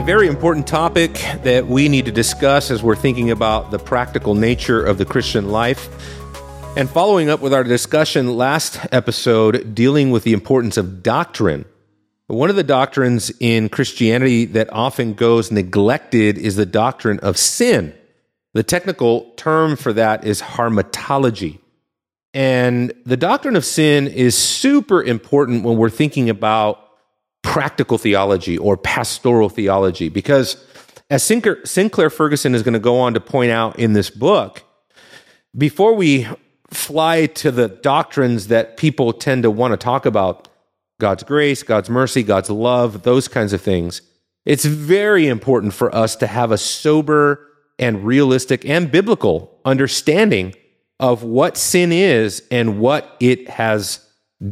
[0.00, 1.12] A very important topic
[1.42, 5.50] that we need to discuss as we're thinking about the practical nature of the Christian
[5.50, 5.90] life.
[6.74, 11.66] And following up with our discussion last episode dealing with the importance of doctrine.
[12.28, 17.94] One of the doctrines in Christianity that often goes neglected is the doctrine of sin.
[18.54, 21.58] The technical term for that is hamartology.
[22.32, 26.89] And the doctrine of sin is super important when we're thinking about
[27.42, 30.64] practical theology or pastoral theology because
[31.10, 34.62] as Sinclair, Sinclair Ferguson is going to go on to point out in this book,
[35.56, 36.28] before we
[36.70, 40.46] fly to the doctrines that people tend to want to talk about
[41.00, 44.02] God's grace, God's mercy, God's love, those kinds of things.
[44.44, 47.48] It's very important for us to have a sober
[47.78, 50.54] and realistic and biblical understanding
[51.00, 54.06] of what sin is and what it has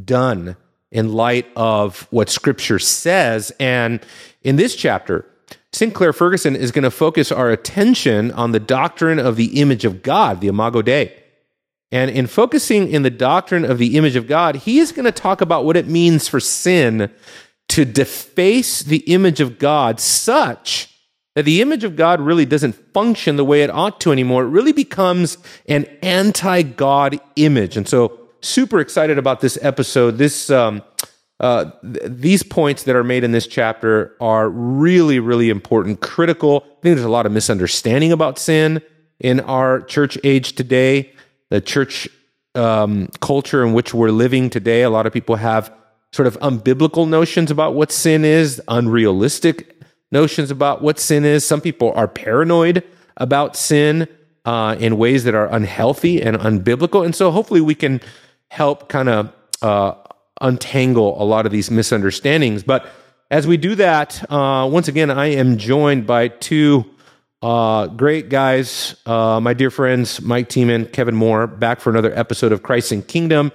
[0.05, 0.57] done
[0.91, 3.53] in light of what scripture says.
[3.61, 4.01] And
[4.43, 5.27] in this chapter,
[5.73, 10.03] Sinclair Ferguson is going to focus our attention on the doctrine of the image of
[10.03, 11.15] God, the Imago Dei.
[11.91, 15.13] And in focusing in the doctrine of the image of God, he is going to
[15.13, 17.11] talk about what it means for sin
[17.69, 20.95] to deface the image of God such
[21.35, 24.45] that the image of God really doesn't function the way it ought to anymore.
[24.45, 27.77] It really becomes an anti God image.
[27.77, 30.19] And so, super excited about this episode.
[30.19, 30.83] This, um,
[31.41, 36.63] uh, th- these points that are made in this chapter are really, really important, critical.
[36.65, 38.83] I think there's a lot of misunderstanding about sin
[39.21, 41.13] in our church age today
[41.51, 42.09] the church
[42.55, 45.73] um, culture in which we're living today, a lot of people have
[46.13, 49.77] sort of unbiblical notions about what sin is, unrealistic
[50.11, 51.47] notions about what sin is.
[51.47, 52.83] Some people are paranoid
[53.17, 54.09] about sin
[54.45, 57.05] uh, in ways that are unhealthy and unbiblical.
[57.05, 58.01] And so hopefully we can
[58.51, 59.33] help kind of
[59.63, 59.95] uh,
[60.41, 62.63] untangle a lot of these misunderstandings.
[62.63, 62.89] But
[63.31, 66.85] as we do that, uh, once again, I am joined by two
[67.43, 72.53] uh, great guys, uh, my dear friends, Mike Thiemann, Kevin Moore, back for another episode
[72.53, 73.53] of Christ and Kingdom.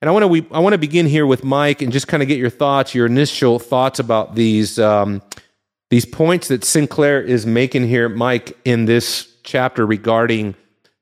[0.00, 2.28] And I want to I want to begin here with Mike and just kind of
[2.28, 5.20] get your thoughts, your initial thoughts about these um,
[5.90, 10.54] these points that Sinclair is making here, Mike, in this chapter regarding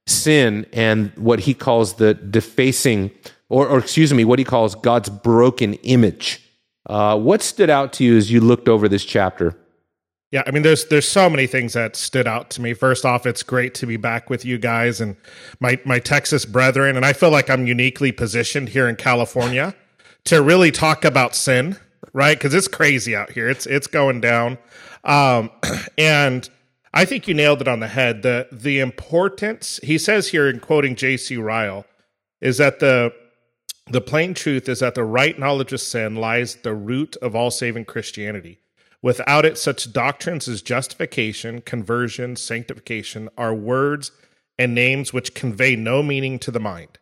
[0.07, 3.11] sin and what he calls the defacing,
[3.49, 6.45] or, or excuse me, what he calls God's broken image.
[6.87, 9.57] Uh, what stood out to you as you looked over this chapter?
[10.31, 12.75] Yeah, I mean, there's there's so many things that stood out to me.
[12.75, 15.17] First off, it's great to be back with you guys and
[15.59, 19.75] my my Texas brethren, and I feel like I'm uniquely positioned here in California
[20.25, 21.79] to really talk about sin,
[22.13, 22.37] right?
[22.37, 23.49] Because it's crazy out here.
[23.49, 24.59] It's it's going down,
[25.05, 25.51] um,
[25.99, 26.49] and
[26.93, 28.21] I think you nailed it on the head.
[28.21, 31.39] the The importance he says here in quoting J.C.
[31.39, 31.87] Ryle
[32.43, 33.15] is that the
[33.91, 37.51] the plain truth is that the right knowledge of sin lies the root of all
[37.51, 38.59] saving Christianity
[39.01, 44.11] Without it, such doctrines as justification, conversion, sanctification are words
[44.59, 46.99] and names which convey no meaning to the mind.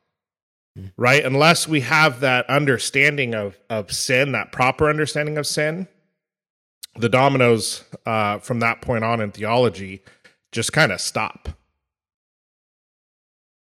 [0.79, 0.93] Mm.
[0.99, 1.25] Right?
[1.25, 5.89] Unless we have that understanding of, of sin, that proper understanding of sin,
[6.97, 10.03] the dominoes uh, from that point on in theology
[10.53, 11.49] just kind of stop.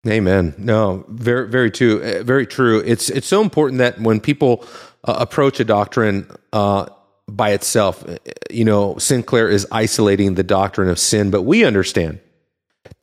[0.08, 0.56] Amen.
[0.58, 2.02] No, very, very true.
[2.02, 2.80] Eh, very true.
[2.86, 4.66] It's it's so important that when people
[5.04, 6.88] uh, approach a doctrine, uh,
[7.36, 8.04] by itself.
[8.50, 12.20] You know, Sinclair is isolating the doctrine of sin, but we understand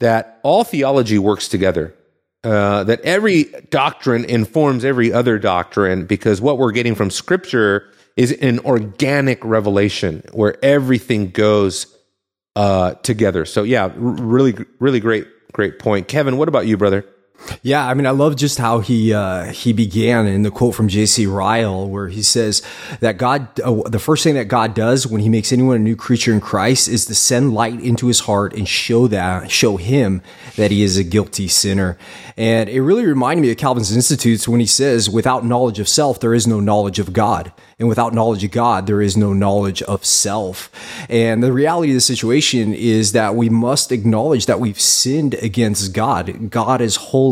[0.00, 1.94] that all theology works together.
[2.44, 8.30] Uh, that every doctrine informs every other doctrine because what we're getting from Scripture is
[8.30, 11.92] an organic revelation where everything goes
[12.54, 13.44] uh, together.
[13.46, 16.06] So, yeah, really, really great, great point.
[16.06, 17.06] Kevin, what about you, brother?
[17.62, 20.88] Yeah, I mean, I love just how he uh, he began in the quote from
[20.88, 21.26] J.C.
[21.26, 22.62] Ryle, where he says
[23.00, 25.96] that God, uh, the first thing that God does when He makes anyone a new
[25.96, 30.22] creature in Christ is to send light into his heart and show that show him
[30.56, 31.98] that he is a guilty sinner.
[32.36, 36.20] And it really reminded me of Calvin's Institutes when he says, "Without knowledge of self,
[36.20, 39.82] there is no knowledge of God." And without knowledge of God, there is no knowledge
[39.82, 40.70] of self.
[41.10, 45.92] And the reality of the situation is that we must acknowledge that we've sinned against
[45.92, 46.50] God.
[46.50, 47.25] God is holy.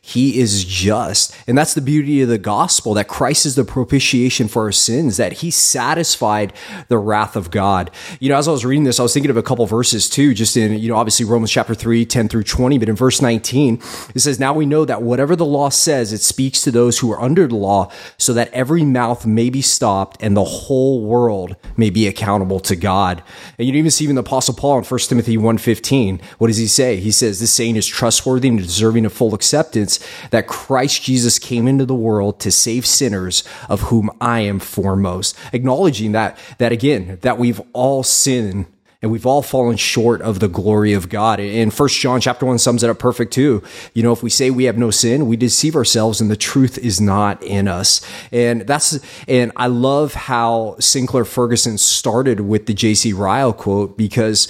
[0.00, 1.34] He is just.
[1.46, 5.16] And that's the beauty of the gospel that Christ is the propitiation for our sins,
[5.16, 6.52] that he satisfied
[6.88, 7.90] the wrath of God.
[8.20, 10.34] You know, as I was reading this, I was thinking of a couple verses too,
[10.34, 13.80] just in, you know, obviously Romans chapter 3, 10 through 20, but in verse 19,
[14.14, 17.12] it says, Now we know that whatever the law says, it speaks to those who
[17.12, 21.56] are under the law, so that every mouth may be stopped and the whole world
[21.76, 23.22] may be accountable to God.
[23.58, 26.22] And you even see even the apostle Paul in 1 Timothy 1.15.
[26.38, 26.96] What does he say?
[26.96, 30.00] He says, This saying is trustworthy and deserving of full acceptance
[30.30, 35.36] that Christ Jesus came into the world to save sinners of whom I am foremost.
[35.52, 38.66] Acknowledging that, that again, that we've all sinned
[39.04, 41.38] and we've all fallen short of the glory of God.
[41.38, 43.62] And First John chapter one sums it up perfect too.
[43.92, 46.78] You know, if we say we have no sin, we deceive ourselves, and the truth
[46.78, 48.00] is not in us.
[48.32, 48.98] And that's
[49.28, 53.12] and I love how Sinclair Ferguson started with the J.C.
[53.12, 54.48] Ryle quote because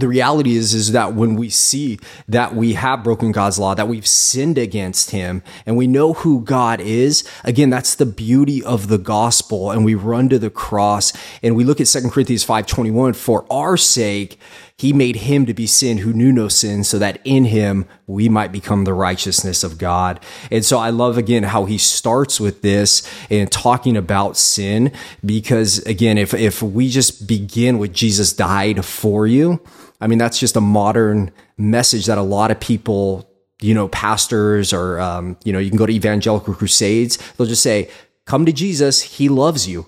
[0.00, 1.98] the reality is is that when we see
[2.28, 6.42] that we have broken God's law, that we've sinned against him and we know who
[6.42, 11.12] God is, again, that's the beauty of the gospel and we run to the cross
[11.42, 14.38] and we look at 2 Corinthians 5:21 for our sake
[14.78, 18.28] he made him to be sin who knew no sin so that in him we
[18.28, 20.20] might become the righteousness of God.
[20.52, 24.92] And so I love again how he starts with this and talking about sin
[25.24, 29.60] because again, if, if we just begin with Jesus died for you,
[30.00, 33.28] I mean, that's just a modern message that a lot of people,
[33.60, 37.18] you know, pastors or, um, you know, you can go to evangelical crusades.
[37.36, 37.90] They'll just say,
[38.24, 39.02] come to Jesus.
[39.02, 39.86] He loves you.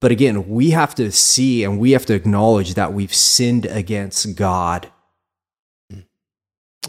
[0.00, 4.34] But again, we have to see and we have to acknowledge that we've sinned against
[4.34, 4.90] God.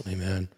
[0.08, 0.48] Amen.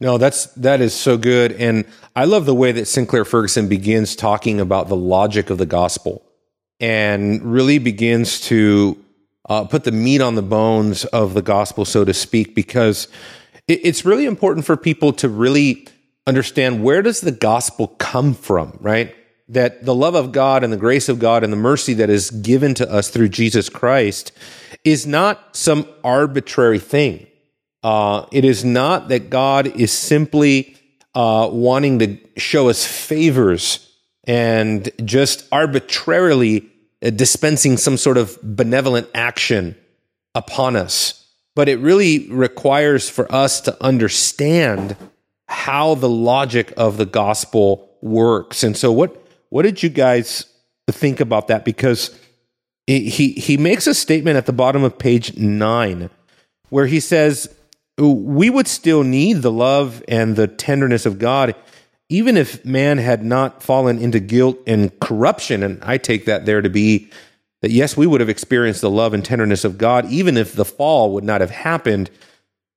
[0.00, 1.84] No, that's that is so good, and
[2.16, 6.24] I love the way that Sinclair Ferguson begins talking about the logic of the gospel,
[6.80, 8.98] and really begins to
[9.50, 13.08] uh, put the meat on the bones of the gospel, so to speak, because
[13.66, 15.88] it, it's really important for people to really
[16.26, 19.12] understand where does the gospel come from, right?
[19.48, 22.30] That the love of God and the grace of God and the mercy that is
[22.30, 24.30] given to us through Jesus Christ
[24.84, 27.26] is not some arbitrary thing.
[27.82, 30.76] Uh, it is not that God is simply
[31.16, 33.92] uh, wanting to show us favors
[34.24, 36.70] and just arbitrarily
[37.02, 39.74] Uh, dispensing some sort of benevolent action
[40.34, 41.26] upon us.
[41.56, 44.96] But it really requires for us to understand
[45.48, 48.62] how the logic of the gospel works.
[48.62, 50.44] And so, what what did you guys
[50.88, 51.64] think about that?
[51.64, 52.16] Because
[52.86, 56.10] he he makes a statement at the bottom of page nine
[56.68, 57.52] where he says
[57.98, 61.54] we would still need the love and the tenderness of God
[62.10, 66.60] even if man had not fallen into guilt and corruption, and I take that there
[66.60, 67.08] to be
[67.62, 70.64] that yes, we would have experienced the love and tenderness of God, even if the
[70.64, 72.10] fall would not have happened.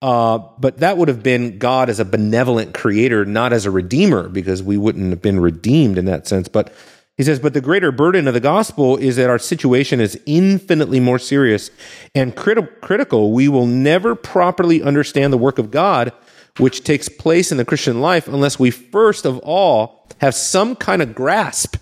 [0.02, 4.28] Uh, but that would have been God as a benevolent creator, not as a redeemer,
[4.28, 6.48] because we wouldn't have been redeemed in that sense.
[6.48, 6.74] But
[7.18, 11.00] he says, but the greater burden of the gospel is that our situation is infinitely
[11.00, 11.72] more serious
[12.14, 13.32] and crit- critical.
[13.32, 16.12] We will never properly understand the work of God
[16.58, 21.02] which takes place in the Christian life unless we first of all have some kind
[21.02, 21.78] of grasp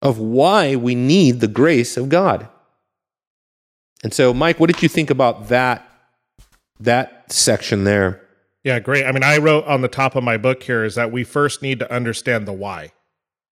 [0.00, 2.48] of why we need the grace of God.
[4.04, 5.84] And so, Mike, what did you think about that
[6.80, 8.22] that section there?
[8.62, 9.04] Yeah, great.
[9.04, 11.62] I mean, I wrote on the top of my book here is that we first
[11.62, 12.92] need to understand the why,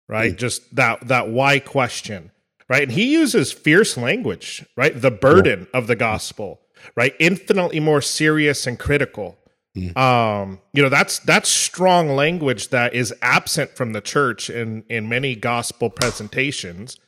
[0.08, 0.34] right?
[0.34, 0.38] Mm.
[0.38, 2.30] Just that that why question,
[2.68, 2.84] right?
[2.84, 5.00] And he uses fierce language, right?
[5.00, 6.60] The burden of the gospel,
[6.94, 7.14] right?
[7.18, 9.36] Infinitely more serious and critical
[9.76, 9.96] Mm.
[9.96, 15.08] Um, you know, that's that's strong language that is absent from the church in in
[15.08, 16.98] many gospel presentations.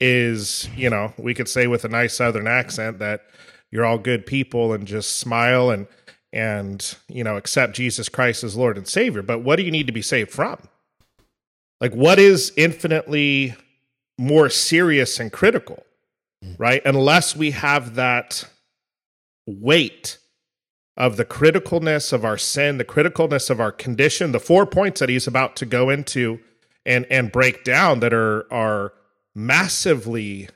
[0.00, 3.26] Is you know we could say with a nice southern accent that
[3.70, 5.86] you're all good people and just smile and
[6.32, 9.22] and you know accept Jesus Christ as Lord and Savior.
[9.22, 10.58] But what do you need to be saved from?
[11.80, 13.54] Like what is infinitely
[14.18, 15.84] more serious and critical,
[16.42, 16.54] mm.
[16.58, 16.80] right?
[16.84, 18.44] Unless we have that
[19.46, 20.18] weight
[20.96, 25.08] of the criticalness of our sin, the criticalness of our condition, the four points that
[25.08, 26.40] he's about to go into
[26.86, 28.92] and and break down that are are
[29.34, 30.48] massively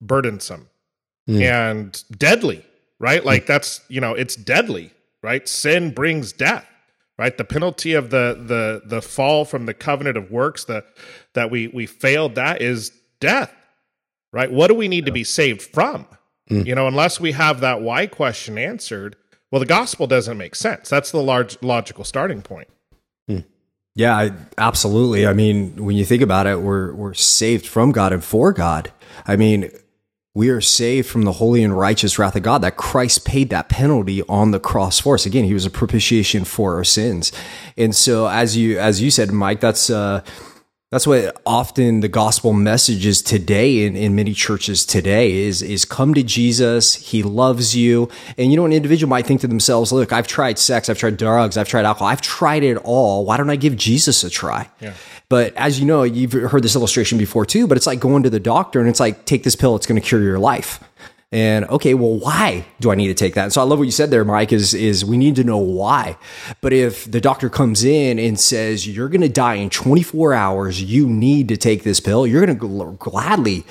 [0.00, 0.68] burdensome
[1.28, 1.42] mm.
[1.42, 2.64] and deadly,
[2.98, 3.24] right?
[3.24, 3.46] Like mm.
[3.46, 4.92] that's, you know, it's deadly,
[5.22, 5.46] right?
[5.48, 6.66] Sin brings death,
[7.18, 7.36] right?
[7.36, 10.84] The penalty of the the the fall from the covenant of works, the
[11.34, 13.54] that we we failed that is death.
[14.30, 14.52] Right?
[14.52, 16.06] What do we need to be saved from?
[16.50, 16.66] Mm.
[16.66, 19.16] You know, unless we have that why question answered,
[19.50, 20.88] well, the gospel doesn't make sense.
[20.88, 22.68] That's the large logical starting point.
[23.28, 23.38] Hmm.
[23.94, 25.26] Yeah, absolutely.
[25.26, 28.92] I mean, when you think about it, we're we're saved from God and for God.
[29.26, 29.70] I mean,
[30.34, 33.68] we are saved from the holy and righteous wrath of God that Christ paid that
[33.68, 35.26] penalty on the cross for us.
[35.26, 37.32] Again, he was a propitiation for our sins.
[37.76, 40.22] And so as you as you said, Mike, that's uh
[40.90, 45.84] that's what often the gospel message is today in, in many churches today is, is
[45.84, 46.94] come to Jesus.
[46.94, 48.08] He loves you.
[48.38, 50.88] And you know, an individual might think to themselves, look, I've tried sex.
[50.88, 51.58] I've tried drugs.
[51.58, 52.08] I've tried alcohol.
[52.08, 53.26] I've tried it all.
[53.26, 54.70] Why don't I give Jesus a try?
[54.80, 54.94] Yeah.
[55.28, 58.30] But as you know, you've heard this illustration before too, but it's like going to
[58.30, 59.76] the doctor and it's like, take this pill.
[59.76, 60.82] It's going to cure your life.
[61.30, 63.44] And okay, well, why do I need to take that?
[63.44, 65.58] And so I love what you said there, Mike, is, is we need to know
[65.58, 66.16] why.
[66.62, 70.82] But if the doctor comes in and says, you're going to die in 24 hours,
[70.82, 73.64] you need to take this pill, you're going to gladly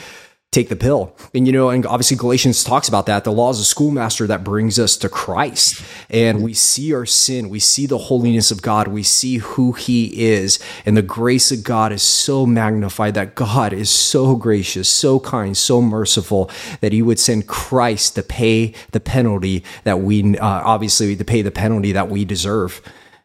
[0.51, 1.13] take the pill.
[1.33, 3.25] And you know, and obviously Galatians talks about that.
[3.25, 5.83] The law is a schoolmaster that brings us to Christ.
[6.09, 10.25] And we see our sin, we see the holiness of God, we see who he
[10.25, 15.19] is, and the grace of God is so magnified that God is so gracious, so
[15.19, 16.49] kind, so merciful
[16.79, 21.41] that he would send Christ to pay the penalty that we uh, obviously to pay
[21.41, 22.81] the penalty that we deserve.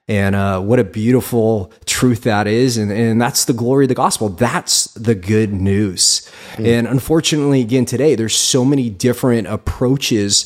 [0.08, 2.78] And uh, what a beautiful truth that is.
[2.78, 4.30] And, and that's the glory of the gospel.
[4.30, 6.28] That's the good news.
[6.54, 6.66] Mm.
[6.66, 10.44] And unfortunately, again, today, there's so many different approaches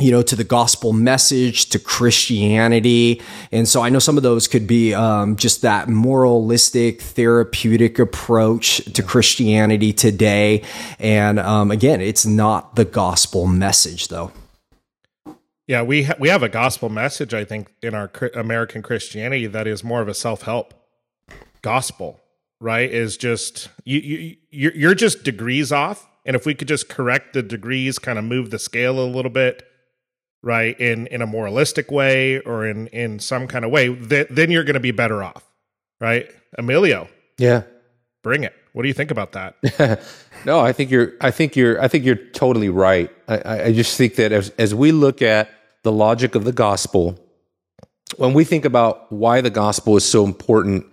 [0.00, 3.20] you know, to the gospel message, to Christianity.
[3.52, 8.78] And so I know some of those could be um, just that moralistic, therapeutic approach
[8.94, 10.62] to Christianity today.
[10.98, 14.32] And um, again, it's not the gospel message, though.
[15.70, 19.68] Yeah, we ha- we have a gospel message, I think, in our American Christianity that
[19.68, 20.74] is more of a self help
[21.62, 22.18] gospel.
[22.60, 22.90] Right?
[22.90, 27.34] Is just you you you're, you're just degrees off, and if we could just correct
[27.34, 29.62] the degrees, kind of move the scale a little bit,
[30.42, 34.50] right, in in a moralistic way or in in some kind of way, th- then
[34.50, 35.48] you're going to be better off,
[36.00, 36.28] right?
[36.58, 37.08] Emilio,
[37.38, 37.62] yeah,
[38.24, 38.54] bring it.
[38.72, 40.02] What do you think about that?
[40.44, 41.12] no, I think you're.
[41.20, 41.80] I think you're.
[41.80, 43.08] I think you're totally right.
[43.28, 45.48] I, I just think that as as we look at
[45.82, 47.18] the logic of the gospel,
[48.16, 50.86] when we think about why the gospel is so important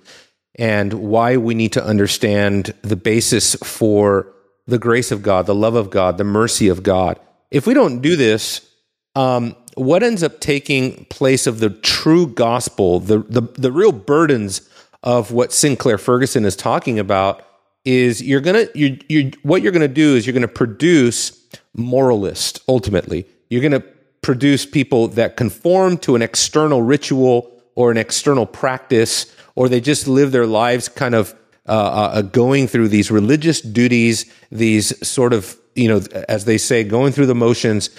[0.55, 4.33] and why we need to understand the basis for
[4.65, 7.19] the grace of God, the love of God, the mercy of God,
[7.51, 8.69] if we don't do this,
[9.15, 14.67] um, what ends up taking place of the true gospel, the, the, the real burdens
[15.03, 17.43] of what Sinclair Ferguson is talking about,
[17.85, 23.25] is you're gonna you you what you're gonna do is you're gonna produce moralist ultimately.
[23.49, 23.83] You're gonna
[24.21, 30.07] produce people that conform to an external ritual or an external practice, or they just
[30.07, 31.35] live their lives kind of
[31.67, 36.83] uh, uh, going through these religious duties, these sort of, you know, as they say,
[36.83, 37.89] going through the motions,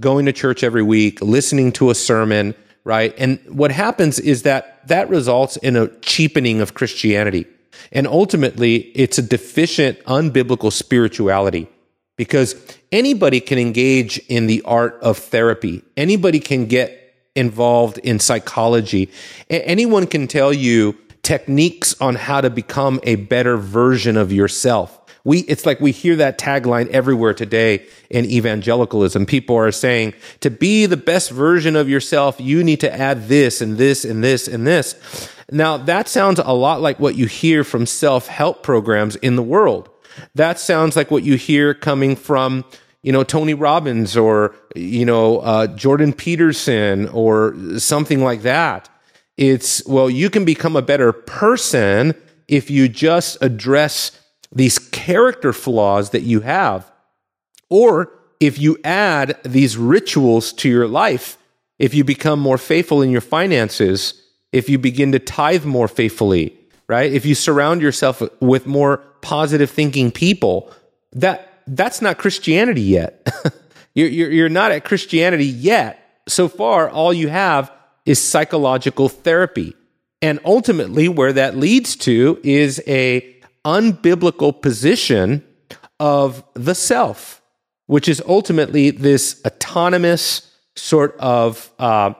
[0.00, 3.14] going to church every week, listening to a sermon, right?
[3.18, 7.46] And what happens is that that results in a cheapening of Christianity.
[7.92, 11.68] And ultimately, it's a deficient, unbiblical spirituality
[12.16, 12.54] because
[12.94, 15.82] anybody can engage in the art of therapy.
[15.96, 19.10] Anybody can get involved in psychology.
[19.50, 25.00] A- anyone can tell you techniques on how to become a better version of yourself.
[25.24, 29.26] We, it's like we hear that tagline everywhere today in evangelicalism.
[29.26, 33.60] People are saying to be the best version of yourself, you need to add this
[33.60, 34.94] and this and this and this.
[35.50, 39.88] Now that sounds a lot like what you hear from self-help programs in the world.
[40.34, 42.64] That sounds like what you hear coming from,
[43.04, 48.88] you know, Tony Robbins or, you know, uh, Jordan Peterson or something like that.
[49.36, 52.14] It's, well, you can become a better person
[52.48, 54.18] if you just address
[54.50, 56.90] these character flaws that you have.
[57.68, 61.36] Or if you add these rituals to your life,
[61.78, 66.58] if you become more faithful in your finances, if you begin to tithe more faithfully,
[66.86, 67.12] right?
[67.12, 70.70] If you surround yourself with more positive thinking people,
[71.12, 73.28] that that's not Christianity yet.
[73.94, 76.20] you're, you're, you're not at Christianity yet.
[76.26, 77.72] So far, all you have
[78.06, 79.74] is psychological therapy.
[80.22, 85.44] And ultimately, where that leads to is a unbiblical position
[86.00, 87.42] of the self,
[87.86, 92.14] which is ultimately this autonomous sort of uh,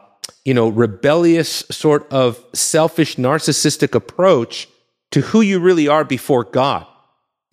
[0.44, 4.68] you know, rebellious, sort of selfish, narcissistic approach
[5.10, 6.86] to who you really are before God.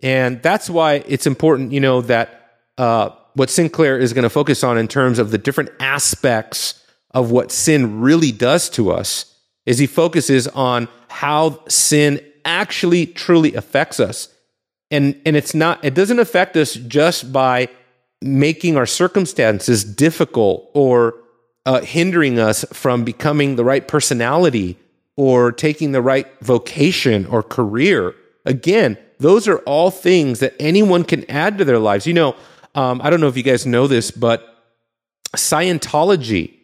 [0.02, 4.64] And that's why it's important, you know, that uh, what Sinclair is going to focus
[4.64, 9.78] on in terms of the different aspects of what sin really does to us is
[9.78, 14.34] he focuses on how sin actually truly affects us.
[14.90, 17.70] And, and it's not, it doesn't affect us just by
[18.22, 21.16] making our circumstances difficult or
[21.66, 24.78] uh, hindering us from becoming the right personality
[25.16, 28.16] or taking the right vocation or career.
[28.46, 32.08] Again, those are all things that anyone can add to their lives.
[32.08, 32.36] You know,
[32.74, 34.48] um, I don't know if you guys know this, but
[35.36, 36.58] Scientology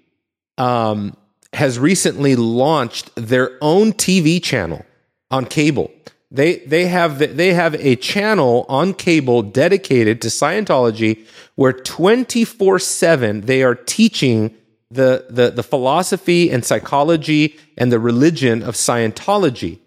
[0.58, 1.16] um,
[1.54, 4.86] has recently launched their own TV channel
[5.30, 5.92] on cable.
[6.32, 13.64] They they have they have a channel on cable dedicated to Scientology where 24/7 they
[13.64, 14.54] are teaching
[14.90, 19.80] the, the, the philosophy and psychology and the religion of Scientology.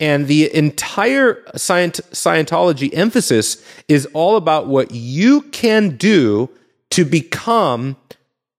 [0.00, 6.48] And the entire Scient- Scientology emphasis is all about what you can do
[6.90, 7.96] to become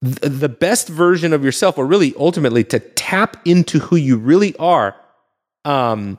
[0.03, 4.55] th- the best version of yourself, or really ultimately to tap into who you really
[4.58, 4.96] are.
[5.65, 6.17] Um,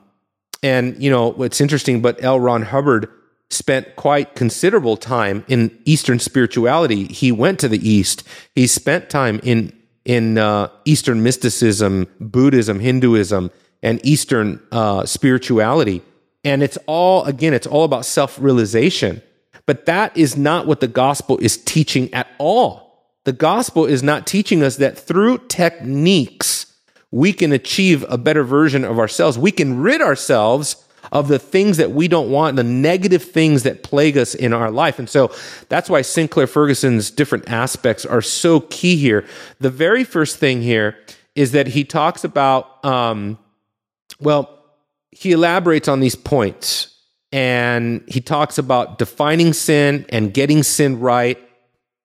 [0.63, 2.39] and, you know, what's interesting, but L.
[2.39, 3.07] Ron Hubbard
[3.49, 7.05] spent quite considerable time in Eastern spirituality.
[7.05, 8.23] He went to the East.
[8.55, 9.73] He spent time in
[10.03, 13.51] in uh, Eastern mysticism, Buddhism, Hinduism,
[13.83, 16.01] and Eastern uh, spirituality.
[16.43, 19.21] And it's all again, it's all about self realization.
[19.65, 22.91] But that is not what the gospel is teaching at all.
[23.23, 26.65] The gospel is not teaching us that through techniques
[27.11, 29.37] we can achieve a better version of ourselves.
[29.37, 33.83] We can rid ourselves of the things that we don't want, the negative things that
[33.83, 34.97] plague us in our life.
[34.97, 35.31] And so
[35.67, 39.25] that's why Sinclair Ferguson's different aspects are so key here.
[39.59, 40.97] The very first thing here
[41.35, 43.37] is that he talks about, um,
[44.21, 44.57] well,
[45.11, 46.95] he elaborates on these points
[47.31, 51.39] and he talks about defining sin and getting sin right.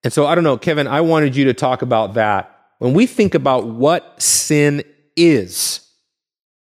[0.04, 2.52] And so I don't know, Kevin, I wanted you to talk about that.
[2.78, 4.82] When we think about what sin
[5.16, 5.80] is,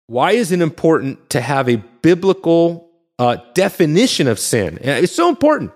[0.06, 4.78] why is it important to have a biblical uh, definition of sin?
[4.82, 5.72] It's so important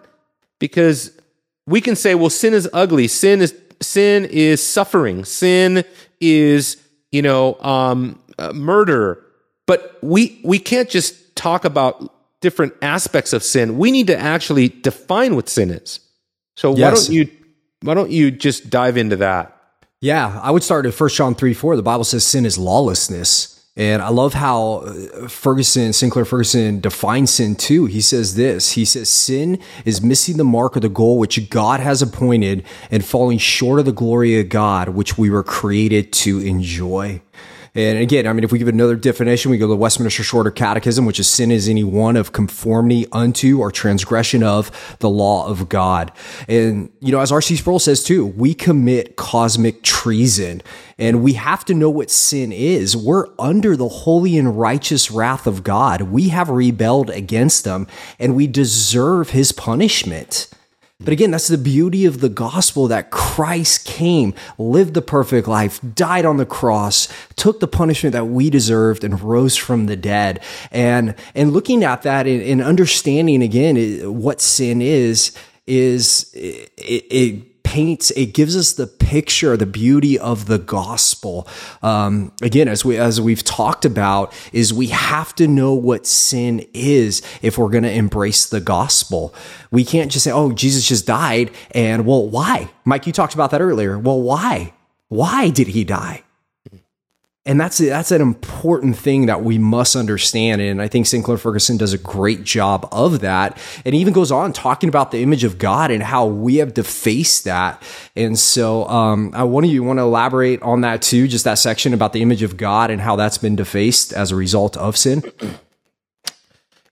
[0.58, 1.12] because
[1.66, 3.08] we can say, well, sin is ugly.
[3.08, 5.24] Sin is sin is suffering.
[5.24, 5.84] Sin
[6.20, 6.76] is
[7.10, 9.25] you know um, uh, murder.
[9.66, 13.78] But we we can't just talk about different aspects of sin.
[13.78, 16.00] We need to actually define what sin is.
[16.56, 16.78] So yes.
[16.80, 17.30] why don't you
[17.82, 19.52] why don't you just dive into that?
[20.00, 21.76] Yeah, I would start at 1 John 3 4.
[21.76, 23.52] The Bible says sin is lawlessness.
[23.78, 27.84] And I love how uh, Ferguson, Sinclair Ferguson defines sin too.
[27.84, 31.80] He says this He says, Sin is missing the mark of the goal which God
[31.80, 36.38] has appointed and falling short of the glory of God, which we were created to
[36.38, 37.20] enjoy.
[37.76, 40.50] And again, I mean, if we give another definition, we go to the Westminster Shorter
[40.50, 45.46] Catechism, which is sin is any one of conformity unto or transgression of the law
[45.46, 46.10] of God.
[46.48, 47.56] And, you know, as R.C.
[47.56, 50.62] Sproul says too, we commit cosmic treason
[50.98, 52.96] and we have to know what sin is.
[52.96, 56.00] We're under the holy and righteous wrath of God.
[56.02, 57.86] We have rebelled against him
[58.18, 60.48] and we deserve his punishment.
[60.98, 65.78] But again, that's the beauty of the gospel that Christ came, lived the perfect life,
[65.94, 70.42] died on the cross, took the punishment that we deserved and rose from the dead.
[70.70, 73.76] And, and looking at that and, and understanding again
[74.20, 80.46] what sin is, is it, it paints it gives us the picture the beauty of
[80.46, 81.48] the gospel.
[81.82, 86.64] Um, again as we as we've talked about is we have to know what sin
[86.72, 89.34] is if we're going to embrace the gospel.
[89.72, 92.70] We can't just say oh jesus just died and well why?
[92.84, 93.98] Mike you talked about that earlier.
[93.98, 94.72] Well why?
[95.08, 96.22] Why did he die
[97.46, 100.60] and that's that's an important thing that we must understand.
[100.60, 103.56] And I think Sinclair Ferguson does a great job of that.
[103.84, 107.44] And even goes on talking about the image of God and how we have defaced
[107.44, 107.80] that.
[108.16, 111.94] And so, um, I want you want to elaborate on that too, just that section
[111.94, 115.22] about the image of God and how that's been defaced as a result of sin.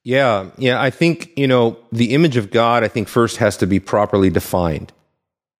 [0.06, 0.82] Yeah, yeah.
[0.82, 2.84] I think you know the image of God.
[2.84, 4.92] I think first has to be properly defined,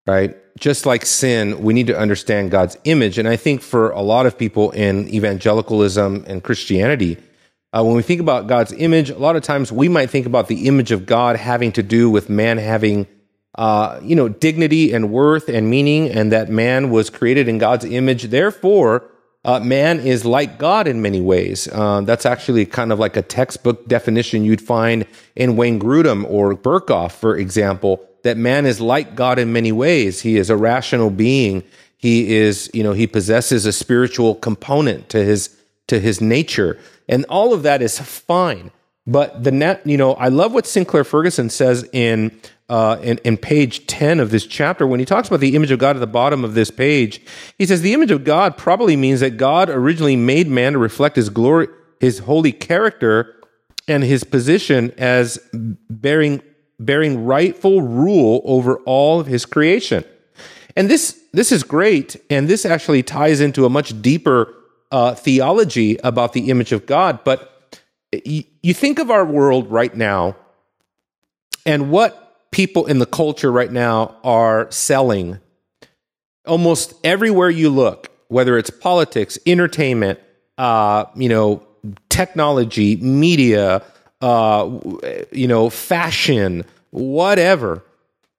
[0.06, 0.36] right?
[0.58, 3.18] Just like sin, we need to understand God's image.
[3.18, 7.18] And I think for a lot of people in evangelicalism and Christianity,
[7.72, 10.46] uh, when we think about God's image, a lot of times we might think about
[10.46, 13.08] the image of God having to do with man having,
[13.56, 17.84] uh, you know, dignity and worth and meaning, and that man was created in God's
[17.84, 18.24] image.
[18.24, 19.10] Therefore,
[19.44, 21.68] uh, man is like God in many ways.
[21.70, 26.54] Uh, that's actually kind of like a textbook definition you'd find in Wayne Grudem or
[26.54, 30.20] Berkhof, for example that man is like God in many ways.
[30.20, 31.62] He is a rational being.
[31.96, 35.56] He is, you know, he possesses a spiritual component to his
[35.86, 38.70] to his nature, and all of that is fine.
[39.06, 42.38] But the net, you know, I love what Sinclair Ferguson says in
[42.70, 45.78] uh, in, in page 10 of this chapter, when he talks about the image of
[45.78, 47.20] God at the bottom of this page,
[47.58, 51.16] he says the image of God probably means that God originally made man to reflect
[51.16, 51.68] his glory,
[52.00, 53.34] his holy character,
[53.86, 56.42] and his position as bearing
[56.78, 60.04] bearing rightful rule over all of his creation.
[60.76, 62.16] And this, this is great.
[62.30, 64.54] And this actually ties into a much deeper
[64.90, 67.22] uh, theology about the image of God.
[67.24, 67.80] But
[68.12, 70.36] y- you think of our world right now
[71.66, 75.40] and what people in the culture right now are selling.
[76.46, 80.20] Almost everywhere you look, whether it's politics, entertainment,
[80.58, 81.66] uh, you know,
[82.08, 83.82] technology, media,
[84.24, 84.80] uh,
[85.32, 87.84] you know, fashion, whatever.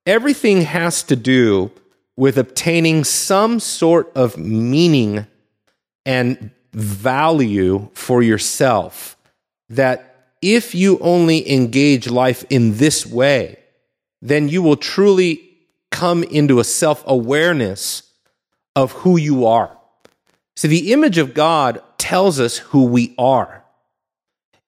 [0.08, 1.69] Everything has to do
[2.17, 5.28] with obtaining some sort of meaning
[6.04, 9.15] and value for yourself.
[9.69, 13.60] That if you only engage life in this way,
[14.24, 15.41] then you will truly
[15.91, 18.12] come into a self awareness
[18.76, 19.78] of who you are.
[20.56, 23.64] So the image of God tells us who we are.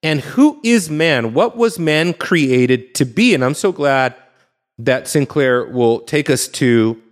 [0.02, 1.34] And who is man?
[1.34, 3.34] What was man created to be?
[3.34, 4.14] And I'm so glad
[4.78, 7.02] that Sinclair will take us to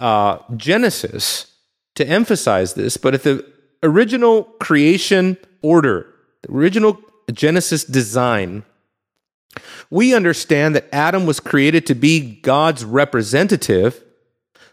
[0.00, 1.52] uh, Genesis
[1.94, 2.96] to emphasize this.
[2.96, 3.46] But at the
[3.82, 6.98] original creation order, the original
[7.32, 8.64] Genesis design,
[9.90, 14.02] we understand that Adam was created to be God's representative,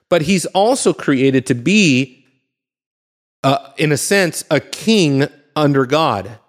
[0.10, 2.26] but he's also created to be,
[3.44, 6.40] uh, in a sense, a king under God,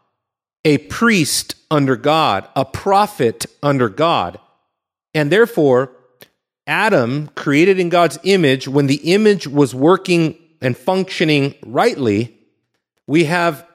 [0.65, 4.39] a priest under God, a prophet under God.
[5.15, 5.93] And therefore,
[6.67, 12.37] Adam, created in God's image, when the image was working and functioning rightly,
[13.07, 13.67] we have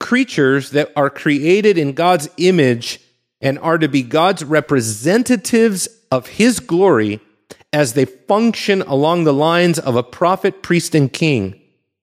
[0.00, 3.00] creatures that are created in God's image
[3.40, 7.20] and are to be God's representatives of his glory
[7.72, 11.60] as they function along the lines of a prophet, priest, and king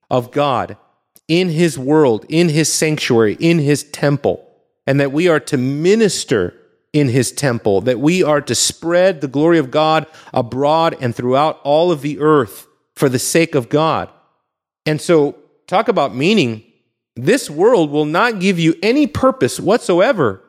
[0.09, 0.77] of God
[1.27, 4.47] in his world, in his sanctuary, in his temple,
[4.85, 6.53] and that we are to minister
[6.91, 11.59] in his temple, that we are to spread the glory of God abroad and throughout
[11.63, 14.09] all of the earth for the sake of God.
[14.85, 15.35] And so,
[15.67, 16.63] talk about meaning.
[17.15, 20.43] This world will not give you any purpose whatsoever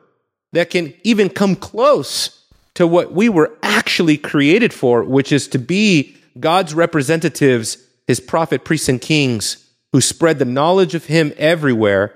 [0.53, 5.59] that can even come close to what we were actually created for, which is to
[5.59, 9.64] be God's representatives, his prophet, priests, and kings
[9.95, 12.13] who spread the knowledge of him everywhere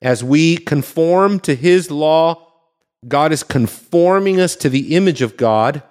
[0.00, 2.42] as we conform to his law.
[3.06, 5.82] God is conforming us to the image of God.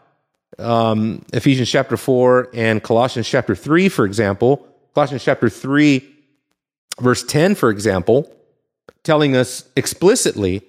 [0.58, 4.68] Um, Ephesians chapter 4 and Colossians chapter 3, for example.
[4.96, 6.02] Colossians chapter 3,
[7.00, 8.36] verse 10, for example,
[9.04, 10.64] telling us explicitly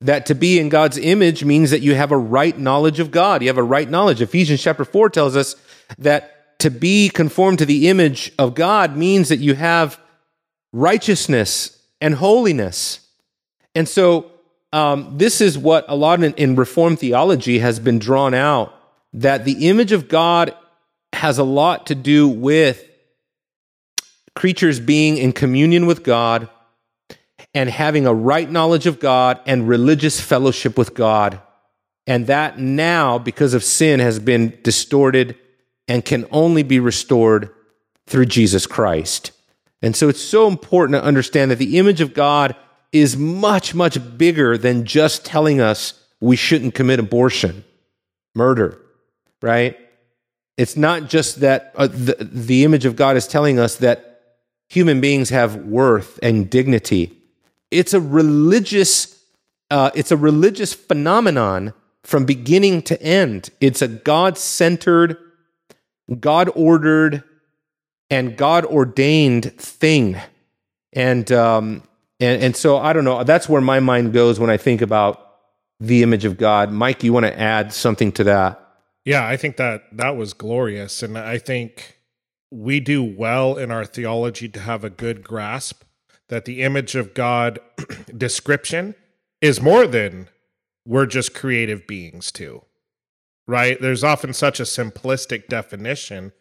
[0.00, 3.42] that to be in God's image means that you have a right knowledge of God.
[3.42, 4.22] You have a right knowledge.
[4.22, 5.54] Ephesians chapter 4 tells us
[5.98, 10.00] that to be conformed to the image of God means that you have
[10.74, 13.00] righteousness and holiness.
[13.76, 14.32] And so,
[14.72, 18.74] um, this is what a lot in, in Reformed theology has been drawn out
[19.12, 20.52] that the image of God
[21.12, 22.84] has a lot to do with
[24.34, 26.48] creatures being in communion with God
[27.54, 31.40] and having a right knowledge of God and religious fellowship with God.
[32.08, 35.36] And that now, because of sin, has been distorted
[35.86, 37.50] and can only be restored
[38.08, 39.30] through Jesus Christ.
[39.84, 42.56] And so it's so important to understand that the image of God
[42.90, 47.64] is much, much bigger than just telling us we shouldn't commit abortion,
[48.34, 48.80] murder,
[49.40, 49.78] right?
[50.56, 54.22] It's not just that uh, the, the image of God is telling us that
[54.68, 57.16] human beings have worth and dignity
[57.74, 59.20] it's a religious
[59.70, 61.72] uh, it's a religious phenomenon
[62.04, 63.50] from beginning to end.
[63.60, 65.16] It's a God centered,
[66.20, 67.24] God ordered,
[68.14, 70.16] and God ordained thing.
[70.92, 71.82] And, um,
[72.20, 73.24] and, and so I don't know.
[73.24, 75.32] That's where my mind goes when I think about
[75.80, 76.70] the image of God.
[76.70, 78.60] Mike, you want to add something to that?
[79.04, 81.02] Yeah, I think that that was glorious.
[81.02, 81.98] And I think
[82.52, 85.82] we do well in our theology to have a good grasp
[86.28, 87.58] that the image of God
[88.16, 88.94] description
[89.40, 90.28] is more than
[90.86, 92.62] we're just creative beings too.
[93.48, 93.78] Right?
[93.78, 96.32] There's often such a simplistic definition,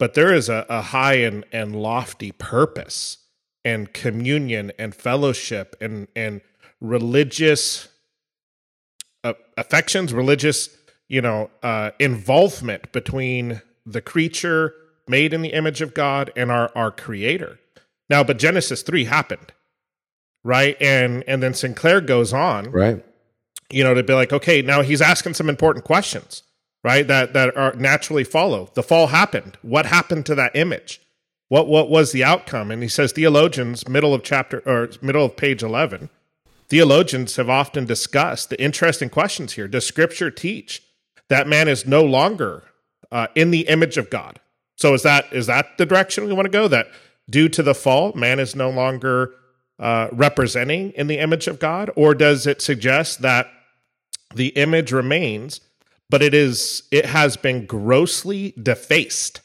[0.00, 3.18] but there is a, a high and, and lofty purpose
[3.64, 6.40] and communion and fellowship and, and
[6.80, 7.88] religious
[9.22, 10.70] uh, affections, religious,
[11.08, 14.74] you know, uh, involvement between the creature
[15.06, 17.60] made in the image of God and our, our creator.
[18.08, 19.52] Now, but Genesis 3 happened.
[20.42, 20.80] Right?
[20.80, 22.70] And and then Sinclair goes on.
[22.70, 23.04] Right.
[23.70, 26.42] You know, to be like, okay, now he's asking some important questions,
[26.82, 27.06] right?
[27.06, 28.70] That that are naturally follow.
[28.74, 29.58] The fall happened.
[29.62, 31.00] What happened to that image?
[31.48, 32.70] What what was the outcome?
[32.70, 36.10] And he says theologians, middle of chapter or middle of page 11,
[36.68, 39.68] theologians have often discussed the interesting questions here.
[39.68, 40.82] Does scripture teach
[41.28, 42.64] that man is no longer
[43.10, 44.40] uh, in the image of God?
[44.76, 46.68] So is that is that the direction we want to go?
[46.68, 46.88] That
[47.28, 49.34] due to the fall, man is no longer
[49.78, 53.48] uh, representing in the image of God, or does it suggest that
[54.34, 55.60] the image remains,
[56.10, 59.40] but it is it has been grossly defaced?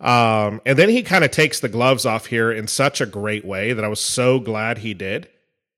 [0.00, 3.44] Um, and then he kind of takes the gloves off here in such a great
[3.44, 5.28] way that I was so glad he did.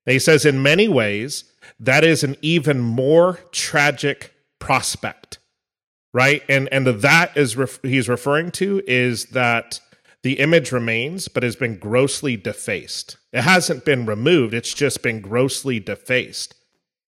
[0.05, 1.43] And he says, in many ways,
[1.79, 5.39] that is an even more tragic prospect,
[6.13, 6.41] right?
[6.49, 9.79] And and that is ref- he's referring to is that
[10.23, 13.17] the image remains, but has been grossly defaced.
[13.33, 16.55] It hasn't been removed, it's just been grossly defaced.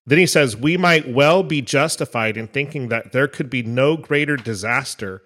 [0.05, 3.97] Then he says, We might well be justified in thinking that there could be no
[3.97, 5.21] greater disaster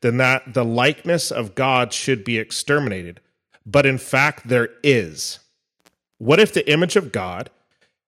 [0.00, 3.20] than that the likeness of God should be exterminated.
[3.64, 5.38] But in fact, there is.
[6.18, 7.50] What if the image of God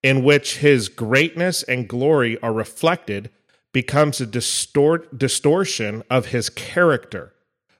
[0.07, 3.29] in which his greatness and glory are reflected
[3.73, 7.35] becomes a distort, distortion of his character.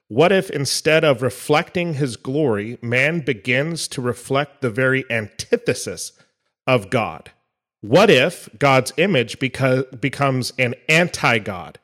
[0.09, 6.11] What if instead of reflecting his glory, man begins to reflect the very antithesis
[6.67, 7.31] of God?
[7.87, 11.79] What if God's image beca- becomes an anti God?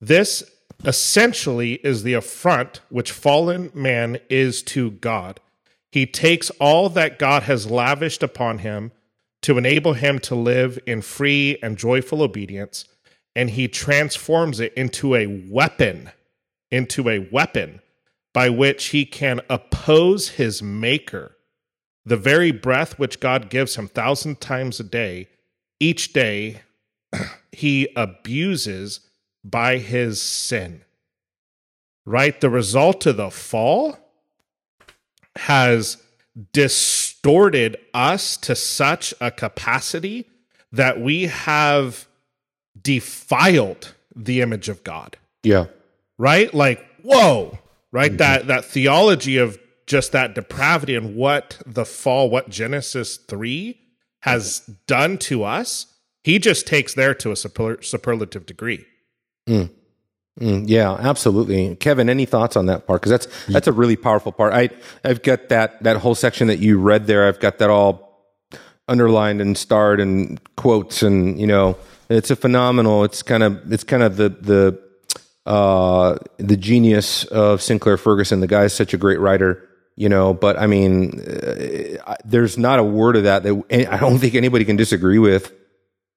[0.00, 0.48] This
[0.84, 5.40] essentially is the affront which fallen man is to God.
[5.90, 8.92] He takes all that God has lavished upon him
[9.42, 12.84] to enable him to live in free and joyful obedience,
[13.34, 16.10] and he transforms it into a weapon,
[16.70, 17.80] into a weapon
[18.32, 21.36] by which he can oppose his maker.
[22.04, 25.26] The very breath which God gives him thousand times a day,
[25.80, 26.62] each day
[27.52, 29.00] he abuses
[29.42, 30.82] by his sin.
[32.06, 32.40] Right?
[32.40, 33.98] The result of the fall
[35.36, 35.96] has
[36.52, 40.28] distorted us to such a capacity
[40.72, 42.06] that we have
[42.80, 45.16] defiled the image of God.
[45.42, 45.66] Yeah.
[46.18, 46.52] Right?
[46.52, 47.58] Like, whoa,
[47.92, 48.10] right?
[48.10, 48.18] Mm-hmm.
[48.18, 53.78] That that theology of just that depravity and what the fall, what Genesis 3
[54.20, 55.86] has done to us,
[56.22, 58.84] he just takes there to a super, superlative degree.
[59.48, 59.70] Mm.
[60.38, 62.08] Mm, yeah, absolutely, Kevin.
[62.08, 63.02] Any thoughts on that part?
[63.02, 64.54] Because that's that's a really powerful part.
[64.54, 64.70] I
[65.04, 67.26] I've got that that whole section that you read there.
[67.26, 68.10] I've got that all
[68.88, 71.76] underlined and starred and quotes, and you know,
[72.08, 73.04] it's a phenomenal.
[73.04, 74.80] It's kind of it's kind of the the
[75.46, 78.40] uh, the genius of Sinclair Ferguson.
[78.40, 79.68] The guy is such a great writer,
[80.00, 80.32] you know.
[80.32, 84.64] But I mean, uh, there's not a word of that that I don't think anybody
[84.64, 85.52] can disagree with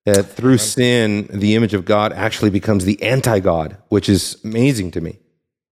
[0.06, 4.92] that through sin, the image of God actually becomes the anti God, which is amazing
[4.92, 5.20] to me.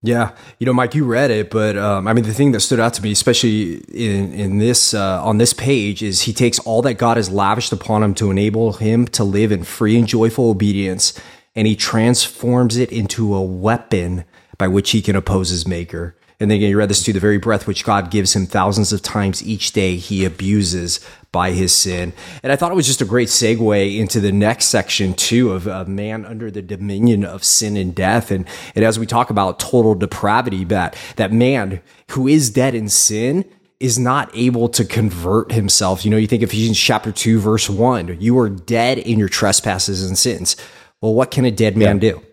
[0.04, 2.80] Yeah, you know, Mike, you read it, but um, I mean, the thing that stood
[2.80, 6.82] out to me, especially in in this uh, on this page, is he takes all
[6.82, 10.50] that God has lavished upon him to enable him to live in free and joyful
[10.50, 11.13] obedience,
[11.56, 14.26] and he transforms it into a weapon
[14.58, 16.15] by which he can oppose his Maker.
[16.41, 18.91] And then again, you read this too, the very breath which God gives him thousands
[18.91, 20.99] of times each day, he abuses
[21.32, 22.13] by his sin.
[22.41, 25.67] And I thought it was just a great segue into the next section too of
[25.67, 28.32] a man under the dominion of sin and death.
[28.32, 32.89] And, and as we talk about total depravity, that, that man who is dead in
[32.89, 33.45] sin
[33.80, 36.04] is not able to convert himself.
[36.04, 40.04] You know, you think Ephesians chapter 2, verse 1, you are dead in your trespasses
[40.04, 40.56] and sins.
[41.01, 42.13] Well, what can a dead man yeah.
[42.13, 42.23] do?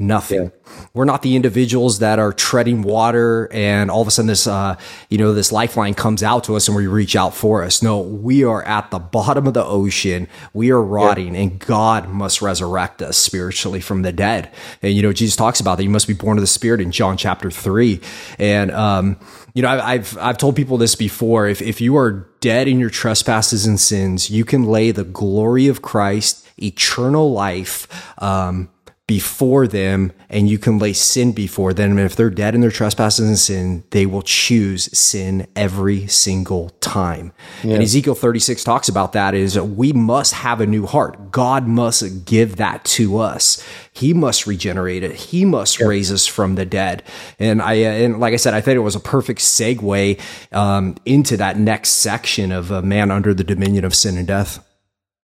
[0.00, 0.44] Nothing.
[0.44, 0.72] Yeah.
[0.94, 4.76] We're not the individuals that are treading water and all of a sudden this, uh,
[5.08, 7.82] you know, this lifeline comes out to us and we reach out for us.
[7.82, 10.28] No, we are at the bottom of the ocean.
[10.52, 11.40] We are rotting yeah.
[11.40, 14.52] and God must resurrect us spiritually from the dead.
[14.82, 15.82] And, you know, Jesus talks about that.
[15.82, 18.00] You must be born of the spirit in John chapter three.
[18.38, 19.18] And, um,
[19.52, 21.48] you know, I've, I've told people this before.
[21.48, 25.66] If, if you are dead in your trespasses and sins, you can lay the glory
[25.66, 27.88] of Christ, eternal life,
[28.22, 28.68] um,
[29.08, 31.92] before them and you can lay sin before them.
[31.92, 36.68] And if they're dead in their trespasses and sin, they will choose sin every single
[36.80, 37.32] time.
[37.64, 37.74] Yeah.
[37.74, 41.30] And Ezekiel 36 talks about that is we must have a new heart.
[41.32, 43.66] God must give that to us.
[43.94, 45.14] He must regenerate it.
[45.14, 45.86] He must yeah.
[45.86, 47.02] raise us from the dead.
[47.38, 50.20] And I, and like I said, I think it was a perfect segue
[50.52, 54.62] um, into that next section of a man under the dominion of sin and death.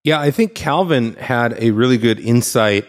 [0.04, 2.86] Yeah, I think Calvin had a really good insight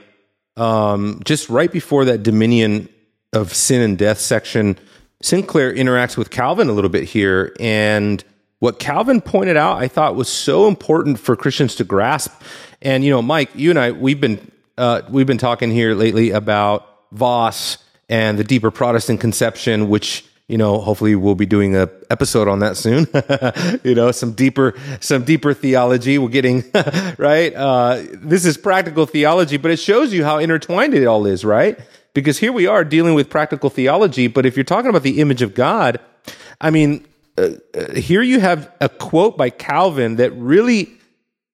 [0.57, 2.89] um, just right before that dominion
[3.33, 4.77] of sin and death section,
[5.21, 7.55] Sinclair interacts with Calvin a little bit here.
[7.59, 8.23] And
[8.59, 12.31] what Calvin pointed out, I thought was so important for Christians to grasp.
[12.81, 16.31] And, you know, Mike, you and I, we've been, uh, we've been talking here lately
[16.31, 21.89] about Vos and the deeper Protestant conception, which you know, hopefully we'll be doing a
[22.10, 23.08] episode on that soon.
[23.84, 26.17] you know, some deeper, some deeper theology.
[26.17, 26.63] We're getting
[27.17, 27.53] right.
[27.53, 31.79] Uh, this is practical theology, but it shows you how intertwined it all is, right?
[32.13, 35.41] Because here we are dealing with practical theology, but if you're talking about the image
[35.41, 35.99] of God,
[36.62, 37.05] I mean,
[37.38, 40.93] uh, uh, here you have a quote by Calvin that really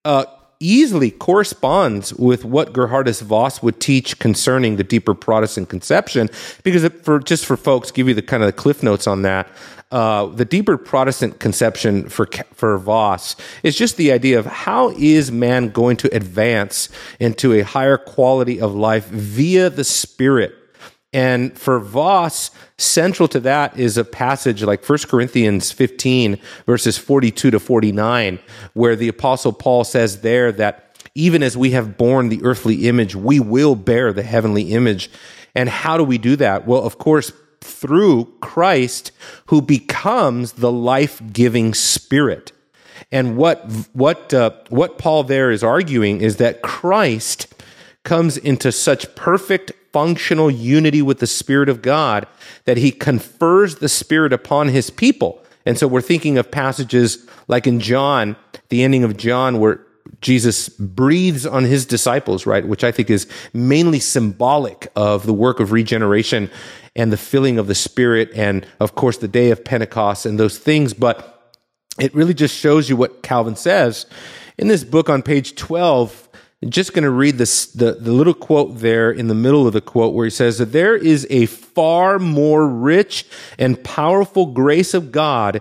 [0.04, 0.24] uh,
[0.62, 6.30] easily corresponds with what Geerhardus Vos would teach concerning the deeper Protestant conception.
[6.62, 9.48] Because for just for folks, give you the kind of the cliff notes on that.
[9.90, 15.30] Uh, the deeper Protestant conception for for Vos is just the idea of how is
[15.30, 16.88] man going to advance
[17.20, 20.61] into a higher quality of life via the Spirit
[21.12, 27.50] and for Vos, central to that is a passage like 1 Corinthians 15, verses 42
[27.50, 28.38] to 49,
[28.72, 33.14] where the Apostle Paul says there that even as we have borne the earthly image,
[33.14, 35.10] we will bear the heavenly image.
[35.54, 36.66] And how do we do that?
[36.66, 39.12] Well, of course, through Christ,
[39.46, 42.52] who becomes the life giving spirit.
[43.10, 47.52] And what what uh, what Paul there is arguing is that Christ
[48.04, 52.26] comes into such perfect functional unity with the Spirit of God
[52.64, 55.42] that he confers the Spirit upon his people.
[55.64, 58.36] And so we're thinking of passages like in John,
[58.68, 59.86] the ending of John, where
[60.20, 62.66] Jesus breathes on his disciples, right?
[62.66, 66.50] Which I think is mainly symbolic of the work of regeneration
[66.94, 70.58] and the filling of the Spirit, and of course, the day of Pentecost and those
[70.58, 70.92] things.
[70.94, 71.54] But
[71.98, 74.06] it really just shows you what Calvin says
[74.58, 76.21] in this book on page 12
[76.68, 79.80] just going to read this, the, the little quote there in the middle of the
[79.80, 83.26] quote where he says that there is a far more rich
[83.58, 85.60] and powerful grace of God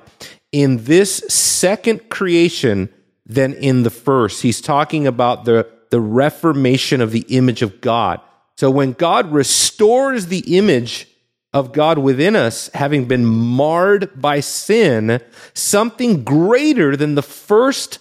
[0.51, 2.89] in this second creation
[3.25, 4.43] than in the first.
[4.43, 8.21] He's talking about the, the reformation of the image of God.
[8.57, 11.07] So when God restores the image
[11.53, 15.19] of God within us, having been marred by sin,
[15.53, 17.99] something greater than the first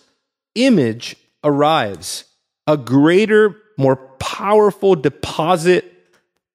[0.55, 2.25] image arrives
[2.71, 5.93] a greater, more powerful deposit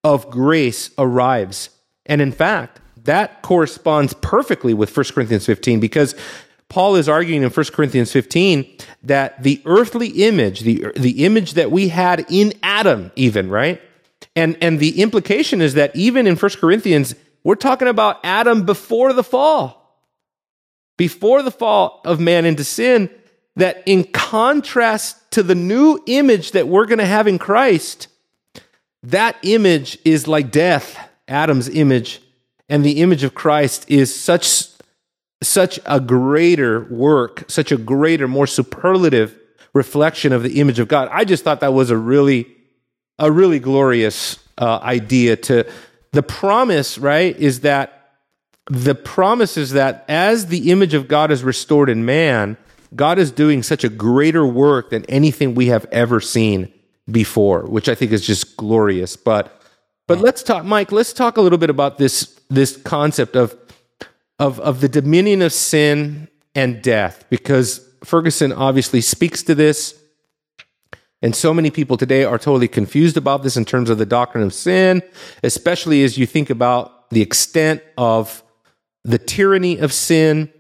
[0.01, 1.69] of grace arrives.
[2.05, 6.15] And in fact, that corresponds perfectly with 1 Corinthians 15 because
[6.69, 11.69] Paul is arguing in 1 Corinthians 15 that the earthly image, the, the image that
[11.69, 13.81] we had in Adam, even, right?
[14.37, 19.11] And, and the implication is that even in 1 Corinthians, we're talking about Adam before
[19.11, 19.81] the fall.
[20.95, 23.09] Before the fall of man into sin,
[23.55, 28.07] that in contrast to the new image that we're going to have in Christ,
[29.03, 32.21] that image is like death, Adam's image,
[32.67, 34.69] and the image of Christ is such
[35.43, 39.37] such a greater work, such a greater, more superlative
[39.73, 41.09] reflection of the image of God.
[41.11, 42.47] I just thought that was a really
[43.19, 45.69] a really glorious uh, idea to
[46.11, 47.35] the promise, right?
[47.37, 48.13] Is that
[48.69, 52.57] the promise is that as the image of God is restored in man,
[52.95, 56.71] God is doing such a greater work than anything we have ever seen
[57.09, 59.15] before, which I think is just glorious.
[59.15, 59.61] But
[60.07, 60.91] but let's talk, Mike.
[60.91, 63.55] Let's talk a little bit about this this concept of
[64.39, 69.99] of of the dominion of sin and death, because Ferguson obviously speaks to this.
[71.21, 74.43] And so many people today are totally confused about this in terms of the doctrine
[74.43, 75.01] of sin,
[75.41, 78.43] especially as you think about the extent of
[79.03, 80.51] the tyranny of sin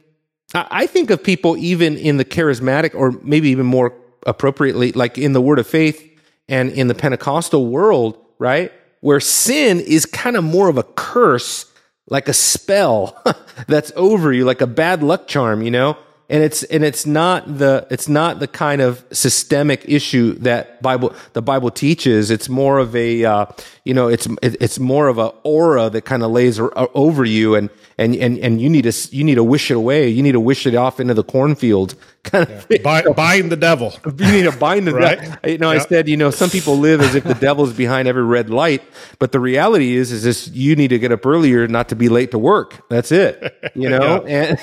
[0.55, 3.93] I think of people even in the charismatic, or maybe even more
[4.25, 6.01] appropriately, like in the Word of Faith
[6.47, 8.71] and in the Pentecostal world, right?
[9.01, 11.71] Where sin is kind of more of a curse,
[12.07, 13.21] like a spell
[13.67, 15.97] that's over you, like a bad luck charm, you know?
[16.29, 21.13] And it's and it's not the it's not the kind of systemic issue that Bible
[21.33, 22.31] the Bible teaches.
[22.31, 23.45] It's more of a uh,
[23.83, 27.69] you know it's it's more of a aura that kind of lays over you, and
[27.97, 30.09] and and and you need to you need to wish it away.
[30.09, 31.95] You need to wish it off into the cornfield.
[32.25, 32.77] Kind of yeah.
[32.83, 33.93] Bind, bind, the devil.
[34.05, 35.19] You need to bind the right?
[35.19, 35.49] devil.
[35.49, 35.81] You know, yep.
[35.81, 38.49] I said, you know, some people live as if the devil is behind every red
[38.49, 38.81] light,
[39.19, 42.09] but the reality is, is this: you need to get up earlier, not to be
[42.09, 42.87] late to work.
[42.89, 43.55] That's it.
[43.75, 44.59] You know, and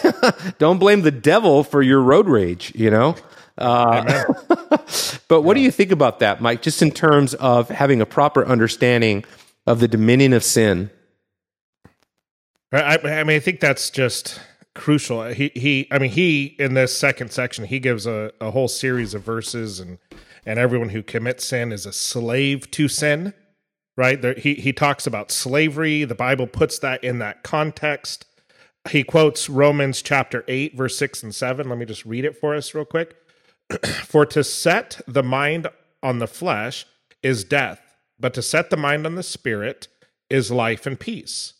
[0.59, 2.73] don't blame the devil for your road rage.
[2.75, 3.17] You know.
[3.59, 4.25] Uh,
[5.29, 5.61] but what yeah.
[5.61, 6.63] do you think about that, Mike?
[6.63, 9.25] Just in terms of having a proper understanding
[9.67, 10.91] of the dominion of sin
[12.73, 14.41] I, I mean, I think that's just
[14.75, 15.25] crucial.
[15.25, 15.89] He he.
[15.91, 19.81] I mean, he in this second section he gives a, a whole series of verses,
[19.81, 19.99] and
[20.45, 23.35] and everyone who commits sin is a slave to sin.
[23.97, 24.21] Right?
[24.21, 26.05] There, he he talks about slavery.
[26.05, 28.27] The Bible puts that in that context.
[28.91, 31.69] He quotes Romans chapter eight, verse six and seven.
[31.69, 33.17] Let me just read it for us real quick.
[34.05, 35.69] for to set the mind
[36.03, 36.87] on the flesh
[37.23, 37.81] is death,
[38.19, 39.89] but to set the mind on the spirit
[40.29, 41.55] is life and peace.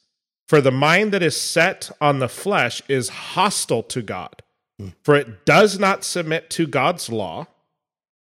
[0.53, 4.43] For the mind that is set on the flesh is hostile to God,
[4.79, 4.93] mm.
[5.03, 7.47] for it does not submit to God's law.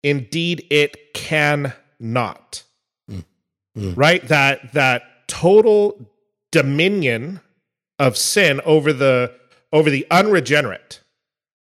[0.02, 2.62] Indeed, it cannot.
[3.10, 3.24] Mm.
[3.76, 3.92] Mm.
[3.94, 4.26] Right?
[4.26, 6.08] That that total
[6.50, 7.42] dominion
[7.98, 9.31] of sin over the
[9.70, 11.00] over the unregenerate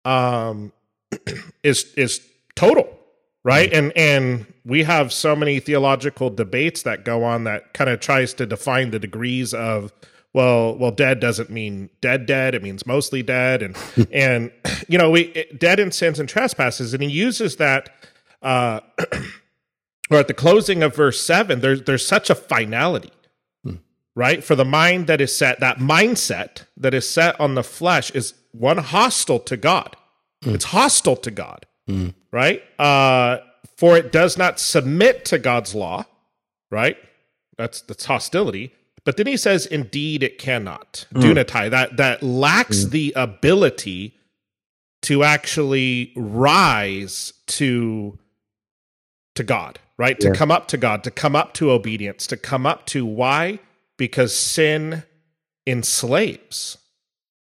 [0.03, 0.73] um
[1.63, 2.19] is is
[2.55, 2.99] total
[3.45, 8.01] right and and we have so many theological debates that go on that kind of
[8.01, 9.93] tries to define the degrees of
[10.33, 13.77] well well dead doesn't mean dead dead it means mostly dead and
[14.11, 14.51] and
[14.87, 16.93] you know we it, dead in sins and trespasses.
[16.93, 17.89] And he uses that
[18.41, 18.81] uh
[20.09, 23.11] or at the closing of verse 7 there's there's such a finality
[23.63, 23.75] hmm.
[24.15, 24.43] right?
[24.43, 28.33] For the mind that is set that mindset that is set on the flesh is
[28.51, 29.95] one hostile to god.
[30.43, 30.55] Hmm.
[30.55, 32.09] it's hostile to god hmm.
[32.31, 32.63] right?
[32.79, 33.39] Uh
[33.77, 36.05] for it does not submit to god's law
[36.69, 36.97] right?
[37.57, 38.73] That's that's hostility
[39.03, 41.21] but then he says, "Indeed, it cannot." Mm.
[41.21, 42.91] Dunatai that that lacks mm.
[42.91, 44.17] the ability
[45.03, 48.17] to actually rise to
[49.35, 50.17] to God, right?
[50.19, 50.31] Yeah.
[50.31, 53.59] To come up to God, to come up to obedience, to come up to why?
[53.97, 55.03] Because sin
[55.65, 56.77] enslaves.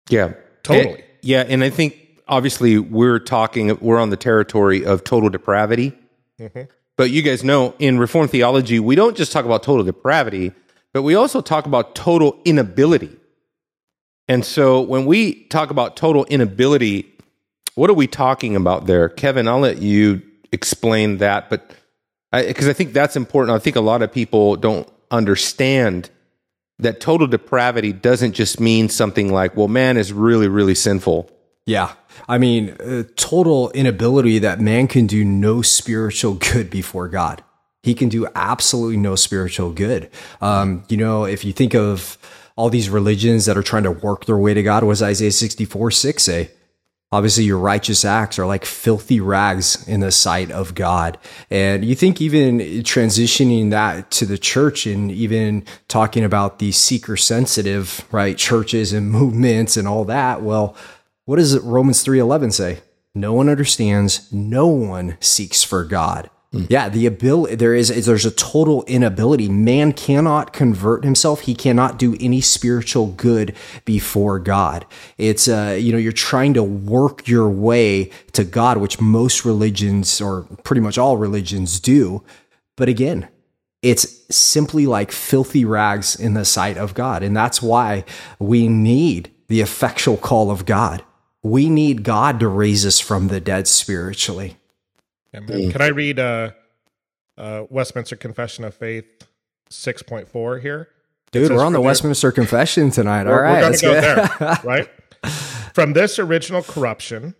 [0.09, 0.33] Yeah.
[0.63, 0.95] Totally.
[0.95, 1.97] And- yeah, and I think
[2.27, 5.93] obviously we're talking we're on the territory of total depravity.
[6.39, 6.67] Mhm.
[6.97, 10.51] But you guys know in Reformed theology, we don't just talk about total depravity,
[10.93, 13.15] but we also talk about total inability.
[14.27, 17.11] And so when we talk about total inability,
[17.75, 19.09] what are we talking about there?
[19.09, 20.21] Kevin, I'll let you
[20.51, 21.75] explain that, but
[22.31, 23.55] because I, think that's important.
[23.55, 26.09] I think a lot of people don't understand
[26.79, 31.29] that total depravity doesn't just mean something like, well, man is really, really sinful.
[31.65, 31.93] Yeah.
[32.27, 37.43] I mean, uh, total inability that man can do no spiritual good before God.
[37.83, 40.09] He can do absolutely no spiritual good.
[40.41, 42.17] Um, you know, if you think of
[42.55, 45.91] all these religions that are trying to work their way to God, does Isaiah 64
[45.91, 46.51] 6 say?
[47.11, 51.19] Obviously, your righteous acts are like filthy rags in the sight of God.
[51.51, 57.15] And you think even transitioning that to the church and even talking about the seeker
[57.15, 60.75] sensitive, right, churches and movements and all that, well,
[61.25, 62.79] what does Romans 3:11 say?
[63.13, 66.31] No one understands, no one seeks for God.
[66.53, 69.49] Yeah, the ability there is, is there's a total inability.
[69.49, 71.41] Man cannot convert himself.
[71.41, 74.85] He cannot do any spiritual good before God.
[75.17, 80.21] It's uh, you know, you're trying to work your way to God, which most religions
[80.21, 82.23] or pretty much all religions do.
[82.77, 83.29] But again,
[83.81, 87.23] it's simply like filthy rags in the sight of God.
[87.23, 88.05] And that's why
[88.37, 91.03] we need the effectual call of God.
[91.41, 94.55] We need God to raise us from the dead spiritually.
[95.35, 95.71] Amen.
[95.71, 96.51] Can I read uh,
[97.37, 99.05] uh, Westminster Confession of Faith
[99.69, 100.89] 6.4 here?
[101.31, 103.25] Dude, we're on the Westminster Confession tonight.
[103.25, 104.87] All We're, going let's to go there, right?
[105.73, 107.33] From this original corruption,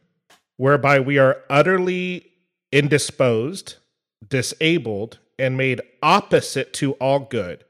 [0.58, 2.32] whereby we are utterly
[2.72, 3.76] indisposed,
[4.28, 7.64] disabled, and made opposite to all good,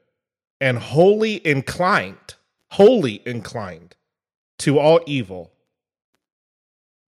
[0.61, 2.35] and wholly inclined,
[2.71, 3.97] wholly inclined
[4.59, 5.51] to all evil,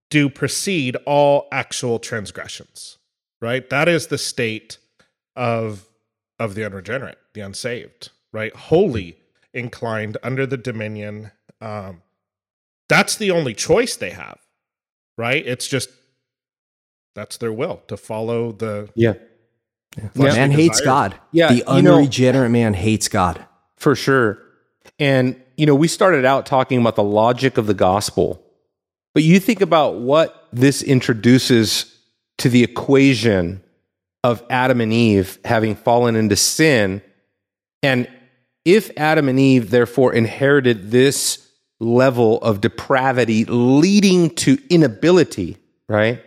[0.09, 2.97] do precede all actual transgressions.
[3.45, 3.69] Right?
[3.69, 4.79] That is the state
[5.35, 5.85] of
[6.39, 8.53] of the unregenerate, the unsaved, right?
[8.55, 9.17] Wholly
[9.53, 11.31] inclined under the dominion.
[11.61, 12.01] Um,
[12.89, 14.39] that's the only choice they have,
[15.15, 15.45] right?
[15.45, 15.89] It's just
[17.13, 19.13] that's their will to follow the Yeah.
[20.15, 20.81] fleshly man hates.
[20.81, 21.15] God.
[21.31, 23.45] Yeah, The you know- unregenerate man hates God.
[23.77, 24.39] For sure.
[24.99, 28.41] And, you know, we started out talking about the logic of the gospel,
[29.13, 31.94] but you think about what this introduces
[32.37, 33.63] to the equation
[34.23, 37.01] of Adam and Eve having fallen into sin.
[37.83, 38.09] And
[38.65, 41.47] if Adam and Eve therefore inherited this
[41.79, 45.57] level of depravity leading to inability,
[45.87, 46.23] right?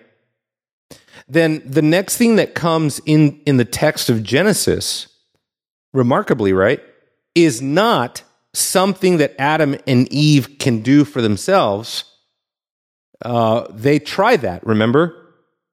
[1.27, 5.09] Then the next thing that comes in, in the text of Genesis,
[5.93, 6.81] remarkably, right,
[7.35, 8.23] is not
[8.55, 12.05] something that Adam and Eve can do for themselves.
[13.25, 15.18] Uh, they try that, remember?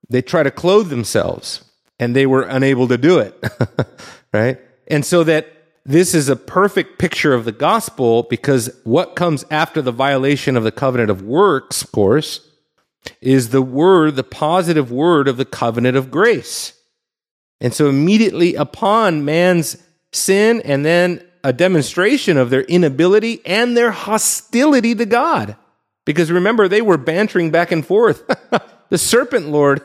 [0.10, 1.64] They try to clothe themselves
[1.99, 3.43] and they were unable to do it,
[4.34, 4.60] right?
[4.88, 5.47] And so that
[5.86, 10.64] this is a perfect picture of the gospel because what comes after the violation of
[10.64, 12.47] the covenant of works, of course,
[13.22, 16.74] is the word, the positive word of the covenant of grace.
[17.62, 19.78] And so immediately upon man's
[20.12, 25.56] sin and then a demonstration of their inability and their hostility to God.
[26.03, 28.26] Because remember, they were bantering back and forth.
[28.89, 29.82] the serpent Lord,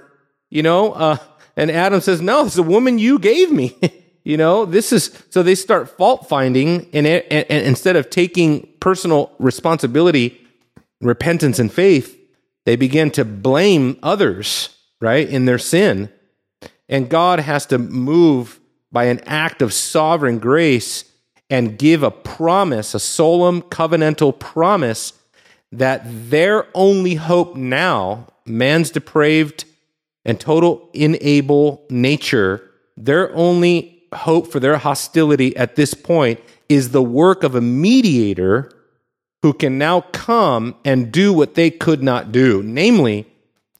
[0.51, 1.16] you know, uh,
[1.57, 3.78] and Adam says, No, it's a woman you gave me.
[4.24, 8.68] you know, this is so they start fault finding, and, and, and instead of taking
[8.80, 10.40] personal responsibility,
[11.01, 12.18] repentance, and faith,
[12.66, 16.11] they begin to blame others, right, in their sin.
[16.88, 18.59] And God has to move
[18.92, 21.05] by an act of sovereign grace
[21.48, 25.12] and give a promise, a solemn covenantal promise
[25.72, 29.64] that their only hope now, man's depraved
[30.25, 37.03] and total inable nature, their only hope for their hostility at this point is the
[37.03, 38.71] work of a mediator
[39.43, 43.27] who can now come and do what they could not do, namely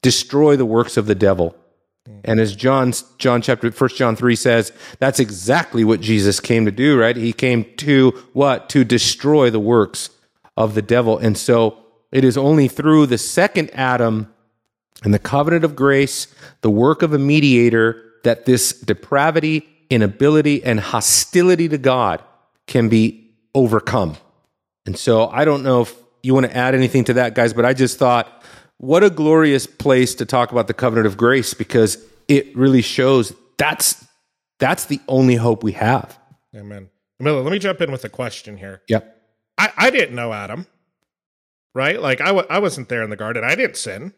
[0.01, 1.55] destroy the works of the devil.
[2.23, 6.71] And as John John chapter 1 John 3 says, that's exactly what Jesus came to
[6.71, 7.15] do, right?
[7.15, 8.69] He came to what?
[8.69, 10.09] To destroy the works
[10.57, 11.17] of the devil.
[11.17, 11.77] And so
[12.11, 14.30] it is only through the second Adam
[15.03, 16.27] and the covenant of grace,
[16.61, 22.23] the work of a mediator, that this depravity, inability, and hostility to God
[22.67, 24.15] can be overcome.
[24.85, 27.65] And so I don't know if you want to add anything to that, guys, but
[27.65, 28.43] I just thought
[28.77, 33.33] what a glorious place to talk about the covenant of grace because it really shows
[33.57, 34.05] that's
[34.59, 36.17] that's the only hope we have.
[36.55, 36.89] Amen.
[37.19, 38.81] Miller, let me jump in with a question here.
[38.87, 39.17] Yep.
[39.57, 40.65] I, I didn't know Adam,
[41.75, 42.01] right?
[42.01, 43.43] Like I w- I wasn't there in the garden.
[43.43, 44.13] I didn't sin.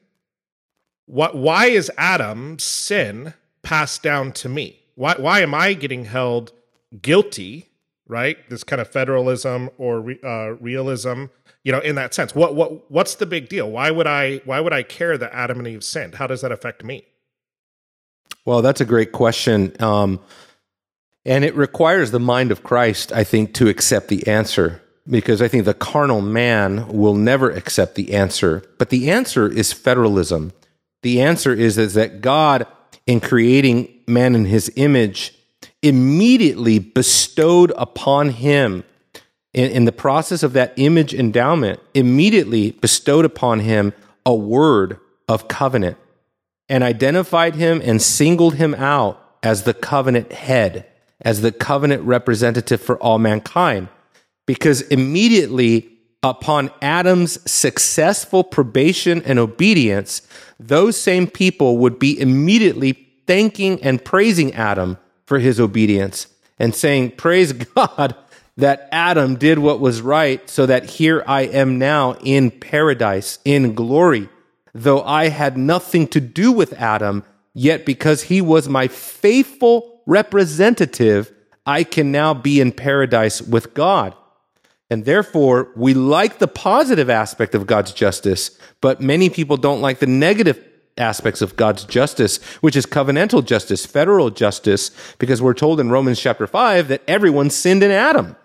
[1.05, 1.35] What?
[1.35, 4.79] Why is Adam's sin passed down to me?
[4.95, 5.15] Why?
[5.17, 6.51] Why am I getting held
[7.01, 7.69] guilty?
[8.07, 8.37] Right?
[8.49, 11.25] This kind of federalism or re, uh, realism,
[11.63, 12.35] you know, in that sense.
[12.35, 12.55] What?
[12.55, 12.91] What?
[12.91, 13.69] What's the big deal?
[13.69, 14.37] Why would I?
[14.45, 16.15] Why would I care that Adam and Eve sinned?
[16.15, 17.05] How does that affect me?
[18.45, 19.73] Well, that's a great question.
[19.81, 20.19] Um,
[21.25, 25.47] and it requires the mind of Christ, I think, to accept the answer because I
[25.47, 28.63] think the carnal man will never accept the answer.
[28.77, 30.53] But the answer is federalism.
[31.03, 32.65] The answer is, is that God,
[33.05, 35.35] in creating man in his image,
[35.81, 38.83] immediately bestowed upon him,
[39.53, 43.93] in, in the process of that image endowment, immediately bestowed upon him
[44.25, 44.97] a word
[45.27, 45.97] of covenant
[46.69, 50.87] and identified him and singled him out as the covenant head,
[51.21, 53.89] as the covenant representative for all mankind.
[54.45, 55.92] Because immediately
[56.23, 60.21] upon Adam's successful probation and obedience,
[60.59, 67.11] those same people would be immediately thanking and praising Adam for his obedience and saying,
[67.11, 68.15] Praise God
[68.55, 73.73] that Adam did what was right, so that here I am now in paradise, in
[73.73, 74.29] glory.
[74.73, 81.31] Though I had nothing to do with Adam, yet because he was my faithful representative,
[81.65, 84.15] I can now be in paradise with God.
[84.93, 89.97] And therefore, we like the positive aspect of God's justice, but many people don't like
[89.97, 90.63] the negative
[90.99, 96.19] aspects of God's justice, which is covenantal justice, federal justice, because we're told in Romans
[96.19, 98.35] chapter 5 that everyone sinned in Adam.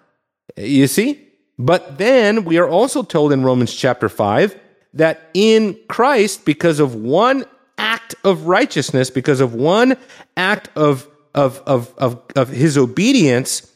[0.57, 1.23] You see?
[1.59, 4.59] But then we are also told in Romans chapter 5
[4.95, 7.45] that in Christ, because of one
[7.77, 9.99] act of righteousness, because of one
[10.35, 13.71] act of, of, of, of, of his obedience,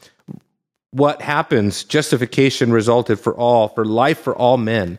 [0.92, 1.84] what happens?
[1.84, 4.98] Justification resulted for all, for life for all men.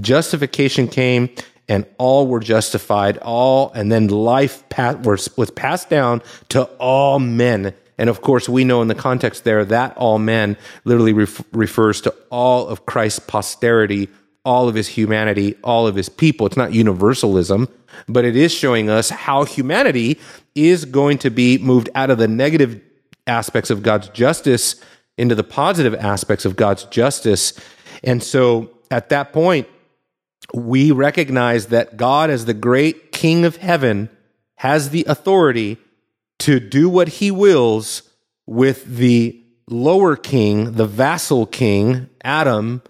[0.00, 1.30] Justification came
[1.68, 4.62] and all were justified, all, and then life
[5.02, 7.72] was, was passed down to all men.
[7.98, 12.00] And of course, we know in the context there that all men literally ref- refers
[12.02, 14.08] to all of Christ's posterity,
[14.44, 16.46] all of his humanity, all of his people.
[16.46, 17.68] It's not universalism,
[18.08, 20.20] but it is showing us how humanity
[20.54, 22.80] is going to be moved out of the negative
[23.26, 24.80] aspects of God's justice
[25.18, 27.58] into the positive aspects of God's justice.
[28.04, 29.68] And so at that point,
[30.54, 34.08] we recognize that God, as the great King of heaven,
[34.56, 35.78] has the authority
[36.38, 38.02] to do what he wills
[38.46, 42.82] with the lower king, the vassal king, Adam,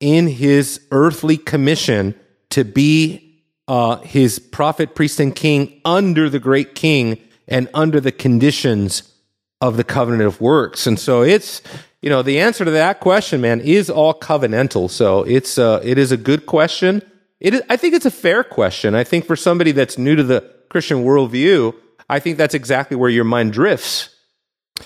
[0.00, 2.14] in his earthly commission
[2.50, 8.12] to be uh, his prophet, priest, and king under the great king and under the
[8.12, 9.14] conditions
[9.60, 10.86] of the covenant of works.
[10.86, 11.62] And so it's,
[12.00, 14.88] you know, the answer to that question, man, is all covenantal.
[14.90, 17.02] So it's, uh, it is a good question.
[17.40, 18.94] It is, I think it's a fair question.
[18.94, 21.74] I think for somebody that's new to the Christian worldview,
[22.08, 24.14] I think that's exactly where your mind drifts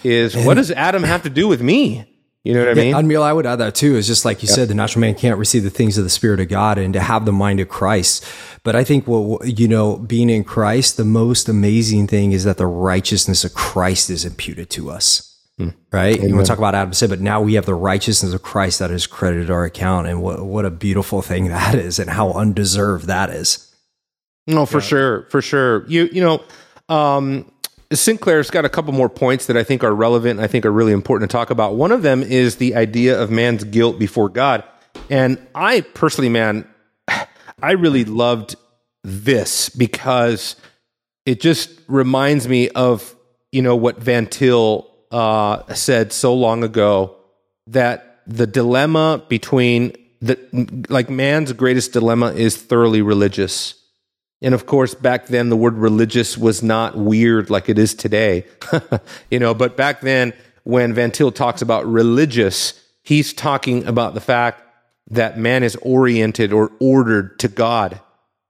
[0.03, 2.12] is what does Adam have to do with me?
[2.45, 2.89] You know what I mean?
[2.89, 3.97] Yeah, Admiral, I would add that too.
[3.97, 4.57] Is just like you yep.
[4.57, 7.01] said, the natural man can't receive the things of the Spirit of God and to
[7.01, 8.25] have the mind of Christ.
[8.65, 12.57] But I think what you know, being in Christ, the most amazing thing is that
[12.57, 15.29] the righteousness of Christ is imputed to us.
[15.59, 15.69] Hmm.
[15.93, 16.17] Right?
[16.17, 16.29] Amen.
[16.29, 18.81] You want to talk about Adam said, but now we have the righteousness of Christ
[18.81, 20.09] that is credited our account.
[20.09, 23.73] And what, what a beautiful thing that is and how undeserved that is.
[24.49, 24.85] No, for yeah.
[24.85, 25.23] sure.
[25.31, 25.87] For sure.
[25.87, 26.43] You, you know,
[26.89, 27.53] um,
[27.97, 30.93] Sinclair's got a couple more points that I think are relevant I think are really
[30.93, 31.75] important to talk about.
[31.75, 34.65] One of them is the idea of man's guilt before God.
[35.11, 36.67] And I personally, man,
[37.63, 38.57] I really loved
[39.05, 40.57] this because
[41.27, 43.15] it just reminds me of,
[43.51, 47.17] you know, what Van Til uh, said so long ago
[47.67, 50.39] that the dilemma between the,
[50.89, 53.82] like man's greatest dilemma is thoroughly religious
[54.43, 58.45] and of course, back then the word religious was not weird like it is today,
[59.31, 60.33] you know, but back then
[60.65, 64.63] when Van Til talks about religious, he's talking about the fact
[65.11, 68.01] that man is oriented or ordered to God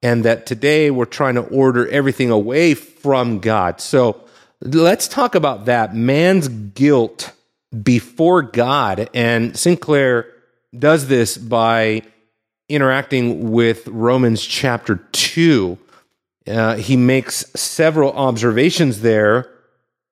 [0.02, 3.80] and that today we're trying to order everything away from God.
[3.80, 4.24] So
[4.60, 7.32] let's talk about that man's guilt
[7.82, 9.08] before God.
[9.14, 10.26] And Sinclair
[10.76, 12.02] does this by
[12.72, 15.78] interacting with Romans chapter 2.
[16.46, 19.50] Uh, he makes several observations there,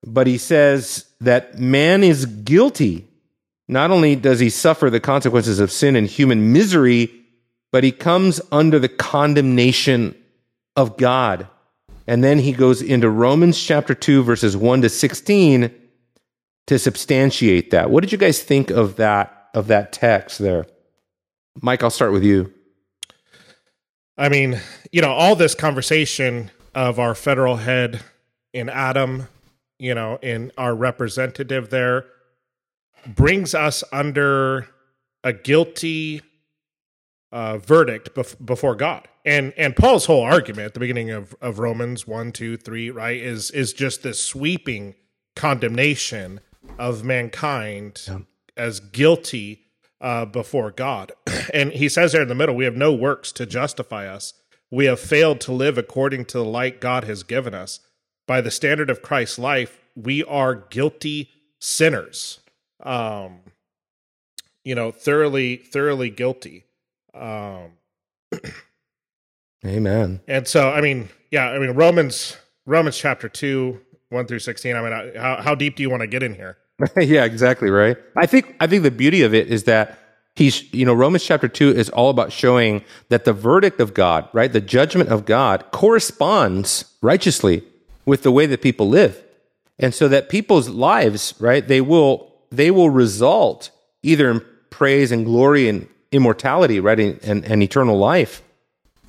[0.07, 3.09] but he says that man is guilty.
[3.67, 7.11] Not only does he suffer the consequences of sin and human misery,
[7.73, 10.15] but he comes under the condemnation
[10.77, 11.49] of God.
[12.07, 15.73] And then he goes into Romans chapter 2, verses 1 to 16
[16.67, 17.91] to substantiate that.
[17.91, 20.67] What did you guys think of that of that text there?
[21.63, 22.53] Mike, I'll start with you.
[24.17, 24.61] I mean,
[24.93, 28.01] you know, all this conversation of our federal head
[28.53, 29.29] in Adam,
[29.79, 32.07] you know, in our representative there
[33.07, 34.69] brings us under
[35.25, 36.23] a guilty
[37.33, 39.07] uh, verdict bef- before God.
[39.25, 43.21] And and Paul's whole argument at the beginning of, of Romans 1, 2, 3, right,
[43.21, 44.95] is is just this sweeping
[45.37, 46.41] condemnation
[46.79, 48.19] of mankind yeah.
[48.57, 49.60] as guilty
[50.01, 51.13] uh, before God.
[51.55, 54.35] and he says there in the middle, we have no works to justify us.
[54.71, 57.81] We have failed to live according to the light God has given us.
[58.27, 62.41] By the standard of Christ's life, we are guilty sinners.
[62.83, 63.41] Um,
[64.65, 66.65] you know, thoroughly, thoroughly guilty.
[67.13, 67.73] Um,
[69.67, 70.21] Amen.
[70.29, 72.37] And so, I mean, yeah, I mean, Romans,
[72.67, 74.77] Romans chapter two, one through sixteen.
[74.77, 76.57] I mean, how how deep do you want to get in here?
[76.97, 77.97] yeah, exactly right.
[78.17, 79.99] I think I think the beauty of it is that
[80.37, 84.29] he's you know Romans chapter 2 is all about showing that the verdict of God,
[84.33, 84.53] right?
[84.53, 87.65] The judgment of God corresponds righteously
[88.07, 89.23] with the way that people live.
[89.79, 93.71] And so that people's lives, right, they will they will result
[94.03, 98.43] either in praise and glory and immortality, right, and, and, and eternal life.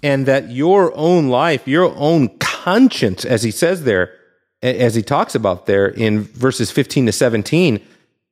[0.03, 4.13] And that your own life, your own conscience, as he says there,
[4.61, 7.81] as he talks about there in verses 15 to 17,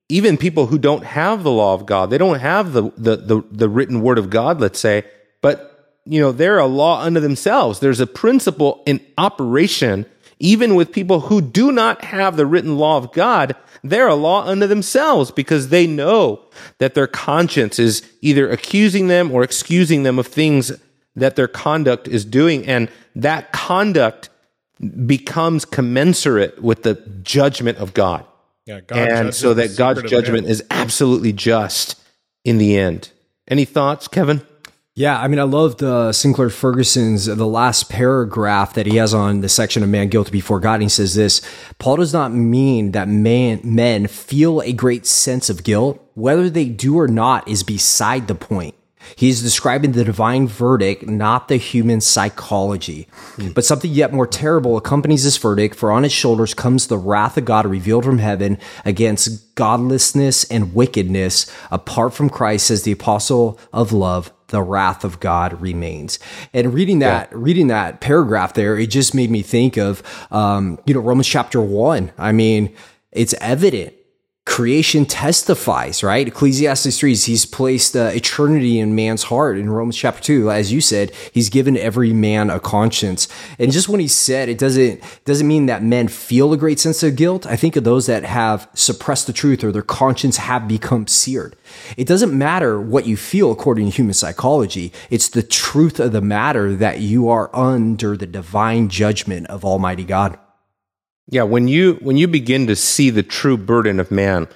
[0.09, 3.43] even people who don't have the law of God, they don't have the, the, the,
[3.51, 5.03] the, written word of God, let's say,
[5.41, 7.79] but, you know, they're a law unto themselves.
[7.79, 10.05] There's a principle in operation,
[10.39, 14.45] even with people who do not have the written law of God, they're a law
[14.45, 16.41] unto themselves because they know
[16.79, 20.71] that their conscience is either accusing them or excusing them of things
[21.15, 22.65] that their conduct is doing.
[22.65, 24.29] And that conduct
[25.05, 28.25] becomes commensurate with the judgment of God.
[28.65, 31.99] Yeah, God and so that God's judgment is absolutely just
[32.45, 33.11] in the end.
[33.47, 34.41] Any thoughts, Kevin?
[34.95, 39.39] Yeah, I mean, I loved uh, Sinclair Ferguson's the last paragraph that he has on
[39.39, 40.75] the section of man guilty before God.
[40.75, 41.41] And he says this:
[41.77, 46.03] Paul does not mean that man men feel a great sense of guilt.
[46.15, 48.75] Whether they do or not is beside the point.
[49.15, 53.07] He's describing the divine verdict, not the human psychology.
[53.37, 53.53] Mm.
[53.53, 57.37] But something yet more terrible accompanies this verdict, for on his shoulders comes the wrath
[57.37, 61.51] of God revealed from heaven against godlessness and wickedness.
[61.71, 66.19] Apart from Christ, says the apostle of love, the wrath of God remains.
[66.53, 67.37] And reading that, yeah.
[67.39, 71.61] reading that paragraph there, it just made me think of, um, you know, Romans chapter
[71.61, 72.11] one.
[72.17, 72.75] I mean,
[73.11, 73.93] it's evident
[74.49, 76.27] creation testifies, right?
[76.27, 79.59] Ecclesiastes 3, he's placed uh, eternity in man's heart.
[79.59, 83.27] In Romans chapter 2, as you said, he's given every man a conscience.
[83.59, 87.03] And just when he said it doesn't, doesn't mean that men feel a great sense
[87.03, 87.45] of guilt.
[87.45, 91.55] I think of those that have suppressed the truth or their conscience have become seared.
[91.95, 94.91] It doesn't matter what you feel according to human psychology.
[95.11, 100.05] It's the truth of the matter that you are under the divine judgment of Almighty
[100.05, 100.39] God.
[101.31, 104.47] Yeah, when you when you begin to see the true burden of man,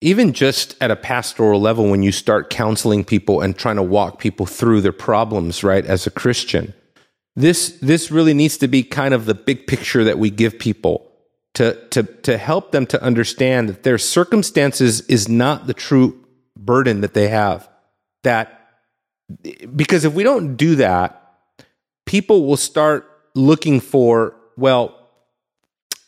[0.00, 4.18] even just at a pastoral level when you start counseling people and trying to walk
[4.18, 6.72] people through their problems, right, as a Christian.
[7.36, 11.12] This this really needs to be kind of the big picture that we give people
[11.54, 16.24] to to to help them to understand that their circumstances is not the true
[16.56, 17.68] burden that they have.
[18.22, 18.58] That
[19.76, 21.36] because if we don't do that,
[22.06, 25.01] people will start looking for, well,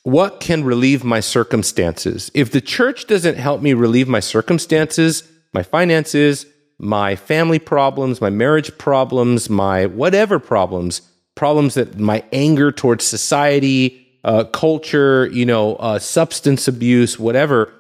[0.05, 2.31] what can relieve my circumstances?
[2.35, 6.47] If the church doesn't help me relieve my circumstances, my finances,
[6.79, 11.01] my family problems, my marriage problems, my whatever problems,
[11.35, 17.73] problems that my anger towards society, uh, culture, you know, uh, substance abuse, whatever,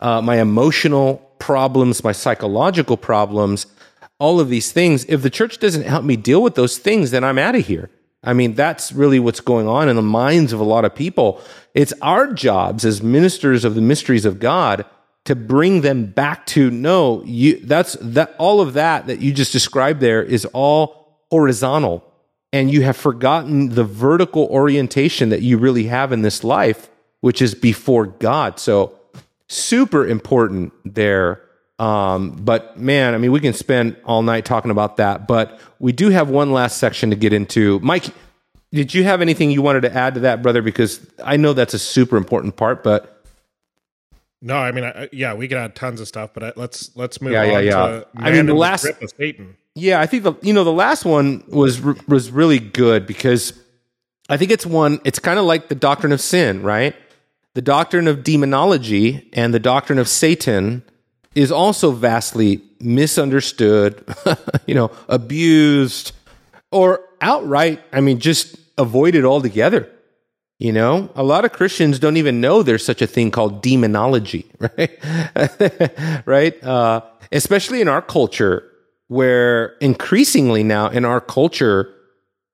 [0.00, 3.66] uh, my emotional problems, my psychological problems,
[4.18, 5.06] all of these things.
[5.08, 7.88] If the church doesn't help me deal with those things, then I'm out of here.
[8.24, 11.40] I mean, that's really what's going on in the minds of a lot of people.
[11.74, 14.84] It's our jobs as ministers of the mysteries of God
[15.24, 19.52] to bring them back to no, you, that's that all of that that you just
[19.52, 22.04] described there is all horizontal.
[22.52, 27.40] And you have forgotten the vertical orientation that you really have in this life, which
[27.40, 28.60] is before God.
[28.60, 28.98] So
[29.48, 31.42] super important there
[31.78, 35.26] um, but man, I mean, we can spend all night talking about that.
[35.26, 37.80] But we do have one last section to get into.
[37.80, 38.06] Mike,
[38.72, 40.62] did you have anything you wanted to add to that, brother?
[40.62, 43.22] Because I know that's a super important part, but
[44.44, 47.20] no, I mean, I, yeah, we could add tons of stuff, but I, let's let's
[47.20, 47.48] move yeah, on.
[47.48, 49.56] Yeah, yeah, I mean, the last Satan.
[49.74, 53.52] Yeah, I think the you know the last one was was really good because
[54.28, 55.00] I think it's one.
[55.04, 56.94] It's kind of like the doctrine of sin, right?
[57.54, 60.82] The doctrine of demonology and the doctrine of Satan
[61.34, 64.04] is also vastly misunderstood,
[64.66, 66.12] you know, abused,
[66.70, 67.82] or outright.
[67.92, 69.88] I mean, just avoided altogether.
[70.58, 74.46] You know, a lot of Christians don't even know there's such a thing called demonology,
[74.60, 76.22] right?
[76.26, 76.62] right?
[76.62, 77.00] Uh,
[77.32, 78.62] especially in our culture,
[79.08, 81.92] where increasingly now in our culture,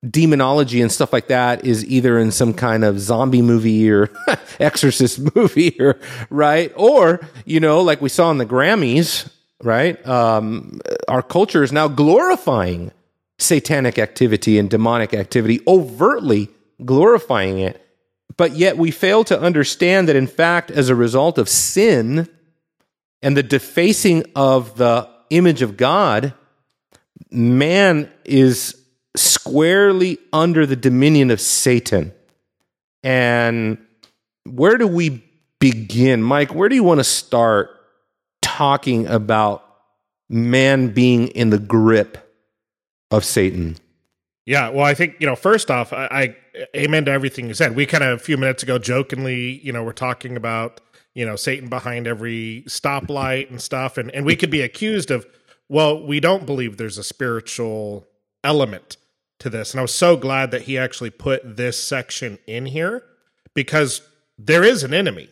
[0.08, 4.10] demonology and stuff like that is either in some kind of zombie movie or
[4.60, 5.98] exorcist movie or
[6.30, 6.72] right?
[6.76, 9.28] Or you know like we saw in the grammys
[9.62, 10.06] right?
[10.06, 12.92] Um, our culture is now glorifying
[13.38, 16.48] satanic activity and demonic activity overtly
[16.84, 17.84] glorifying it.
[18.36, 22.28] But yet we fail to understand that in fact as a result of sin
[23.20, 26.32] and the defacing of the image of god
[27.30, 28.74] man is
[29.16, 32.12] squarely under the dominion of Satan.
[33.02, 33.78] And
[34.44, 35.24] where do we
[35.60, 36.22] begin?
[36.22, 37.70] Mike, where do you want to start
[38.42, 39.64] talking about
[40.28, 42.18] man being in the grip
[43.10, 43.76] of Satan?
[44.46, 45.36] Yeah, well, I think you know.
[45.36, 46.36] First off, I, I
[46.74, 47.76] amen to everything you said.
[47.76, 50.80] We kind of a few minutes ago jokingly, you know, we're talking about
[51.14, 55.26] you know Satan behind every stoplight and stuff, and and we could be accused of,
[55.68, 58.06] well, we don't believe there's a spiritual
[58.44, 58.96] element
[59.40, 59.72] to this.
[59.72, 63.04] And I was so glad that he actually put this section in here
[63.54, 64.02] because
[64.36, 65.28] there is an enemy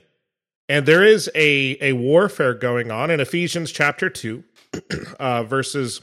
[0.68, 4.42] and there is a, a warfare going on in Ephesians chapter 2,
[5.20, 6.00] uh, verses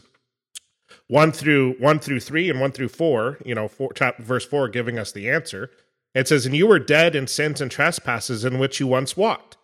[1.08, 4.70] 1 through 1 through 3 and 1 through 4, you know, four, chapter, verse 4
[4.70, 5.70] giving us the answer.
[6.16, 9.58] It says, And you were dead in sins and trespasses in which you once walked,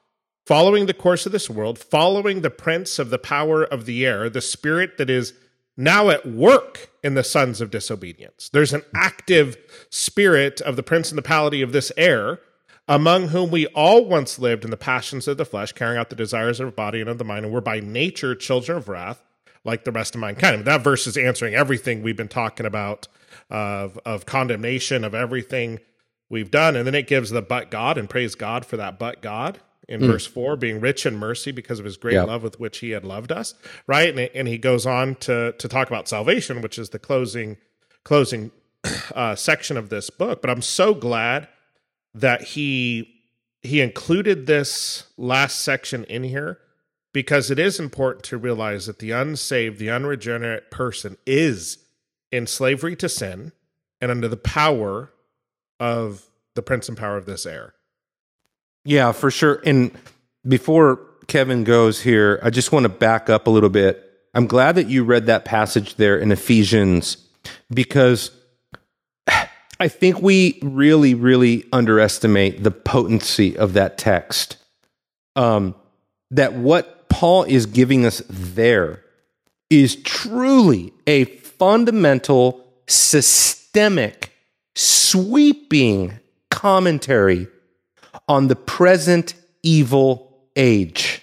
[0.45, 4.29] following the course of this world, following the prince of the power of the air,
[4.29, 5.33] the spirit that is
[5.79, 8.49] now at work in the sons of disobedience.
[8.49, 9.55] There's an active
[9.89, 12.39] spirit of the prince and the principality of this air,
[12.85, 16.17] among whom we all once lived in the passions of the flesh, carrying out the
[16.17, 19.23] desires of the body and of the mind, and were by nature children of wrath,
[19.63, 20.55] like the rest of mankind.
[20.55, 23.07] And that verse is answering everything we've been talking about
[23.49, 25.79] of, of condemnation of everything
[26.29, 26.75] we've done.
[26.75, 30.01] And then it gives the but God and praise God for that but God in
[30.01, 30.07] mm.
[30.07, 32.27] verse 4 being rich in mercy because of his great yep.
[32.27, 33.55] love with which he had loved us
[33.87, 37.57] right and, and he goes on to to talk about salvation which is the closing
[38.05, 38.51] closing
[39.15, 41.49] uh, section of this book but i'm so glad
[42.13, 43.13] that he
[43.61, 46.59] he included this last section in here
[47.11, 51.79] because it is important to realize that the unsaved the unregenerate person is
[52.31, 53.51] in slavery to sin
[53.99, 55.11] and under the power
[55.79, 57.73] of the prince and power of this air
[58.85, 59.61] yeah, for sure.
[59.65, 59.91] And
[60.47, 64.05] before Kevin goes here, I just want to back up a little bit.
[64.33, 67.17] I'm glad that you read that passage there in Ephesians
[67.73, 68.31] because
[69.79, 74.57] I think we really, really underestimate the potency of that text.
[75.35, 75.75] Um,
[76.31, 79.03] that what Paul is giving us there
[79.69, 84.31] is truly a fundamental, systemic,
[84.75, 86.19] sweeping
[86.49, 87.47] commentary
[88.29, 91.21] on the present evil age.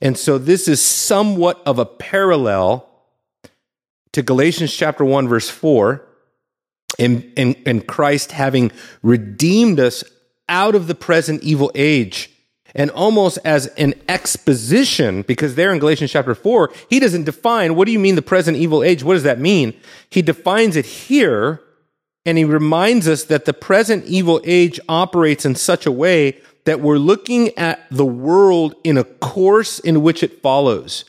[0.00, 2.88] And so this is somewhat of a parallel
[4.12, 6.04] to Galatians chapter 1, verse 4,
[6.98, 8.72] and, and, and Christ having
[9.02, 10.04] redeemed us
[10.48, 12.28] out of the present evil age.
[12.74, 17.86] And almost as an exposition, because there in Galatians chapter 4, he doesn't define what
[17.86, 19.04] do you mean the present evil age?
[19.04, 19.74] What does that mean?
[20.10, 21.60] He defines it here
[22.24, 26.80] and he reminds us that the present evil age operates in such a way that
[26.80, 31.04] we're looking at the world in a course in which it follows.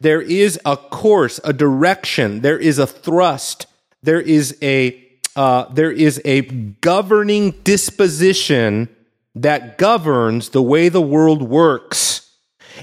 [0.00, 3.66] There is a course, a direction, there is a thrust,
[4.02, 5.00] there is a
[5.36, 8.88] uh, there is a governing disposition
[9.34, 12.30] that governs the way the world works,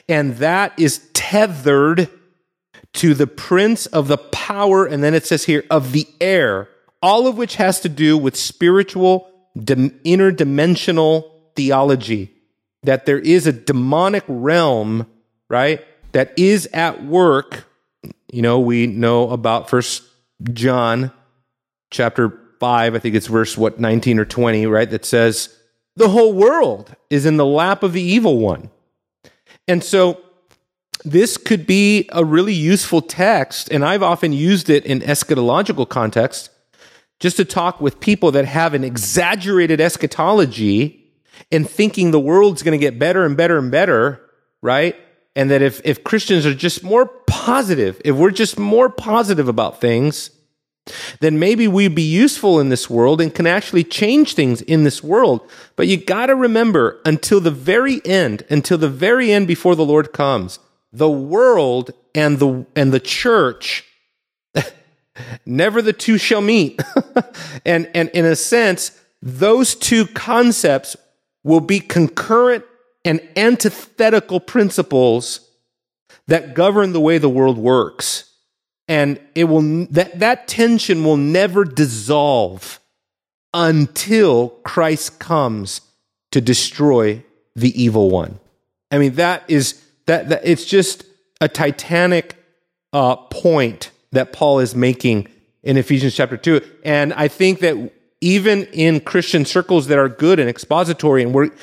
[0.10, 2.10] and that is tethered
[2.94, 6.68] to the prince of the power, and then it says here of the air,
[7.02, 9.28] all of which has to do with spiritual,
[9.58, 12.34] dim- interdimensional theology.
[12.84, 15.08] That there is a demonic realm,
[15.50, 17.66] right, that is at work.
[18.32, 20.04] You know, we know about First
[20.54, 21.12] John
[21.92, 25.56] chapter 5, I think it's verse what 19 or 20, right, that says
[25.96, 28.70] the whole world is in the lap of the evil one.
[29.68, 30.22] And so
[31.04, 36.50] this could be a really useful text, and I've often used it in eschatological context
[37.22, 41.06] just to talk with people that have an exaggerated eschatology
[41.52, 44.20] and thinking the world's going to get better and better and better,
[44.64, 44.96] right?
[45.36, 49.80] And that if, if Christians are just more positive, if we're just more positive about
[49.80, 50.32] things,
[51.20, 55.04] then maybe we'd be useful in this world and can actually change things in this
[55.04, 55.48] world.
[55.76, 59.86] But you got to remember until the very end, until the very end before the
[59.86, 60.58] Lord comes,
[60.92, 63.86] the world and the and the church
[65.46, 66.82] never the two shall meet.
[67.66, 70.96] and and in a sense, those two concepts
[71.44, 72.64] will be concurrent
[73.04, 75.50] and antithetical principles
[76.28, 78.32] that govern the way the world works
[78.92, 82.78] and it will that that tension will never dissolve
[83.54, 85.80] until Christ comes
[86.32, 87.24] to destroy
[87.56, 88.38] the evil one.
[88.92, 91.06] I mean that is that, that it's just
[91.40, 92.36] a titanic
[92.92, 95.28] uh, point that Paul is making
[95.64, 100.40] in Ephesians chapter 2 and I think that even in Christian circles that are good
[100.40, 101.56] and expository and work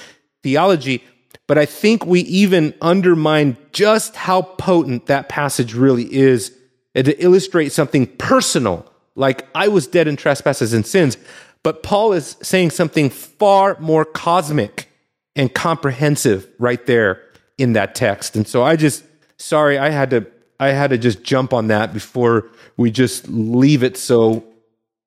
[0.42, 1.04] theology
[1.48, 6.54] but I think we even undermine just how potent that passage really is
[6.94, 11.16] to illustrate something personal, like I was dead in trespasses and sins.
[11.62, 14.90] But Paul is saying something far more cosmic
[15.34, 17.24] and comprehensive right there
[17.56, 18.36] in that text.
[18.36, 19.04] And so I just,
[19.38, 20.26] sorry, I had to,
[20.60, 24.44] I had to just jump on that before we just leave it so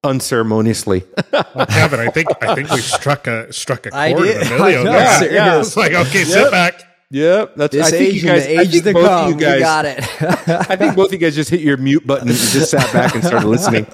[0.04, 1.04] unceremoniously.
[1.34, 4.42] well, Kevin, I think I think we struck a struck a chord I did.
[4.48, 5.20] in Emilio I know, there.
[5.20, 5.34] serious.
[5.34, 6.84] Yeah, it's like okay, sit back.
[7.14, 7.74] Yep, that's.
[7.74, 8.46] This I think age you guys.
[8.46, 9.54] and the I age think to both come, you guys.
[9.56, 10.00] you got it.
[10.72, 13.14] I think both of you guys just hit your mute button and just sat back
[13.16, 13.86] and started listening.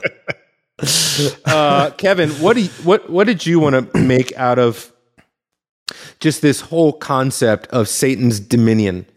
[1.45, 4.91] Uh, Kevin, what do you, what what did you want to make out of
[6.19, 9.07] just this whole concept of Satan's dominion?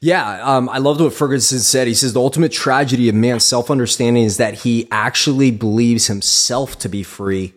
[0.00, 1.86] Yeah, um, I loved what Ferguson said.
[1.86, 6.78] He says the ultimate tragedy of man's self understanding is that he actually believes himself
[6.80, 7.52] to be free.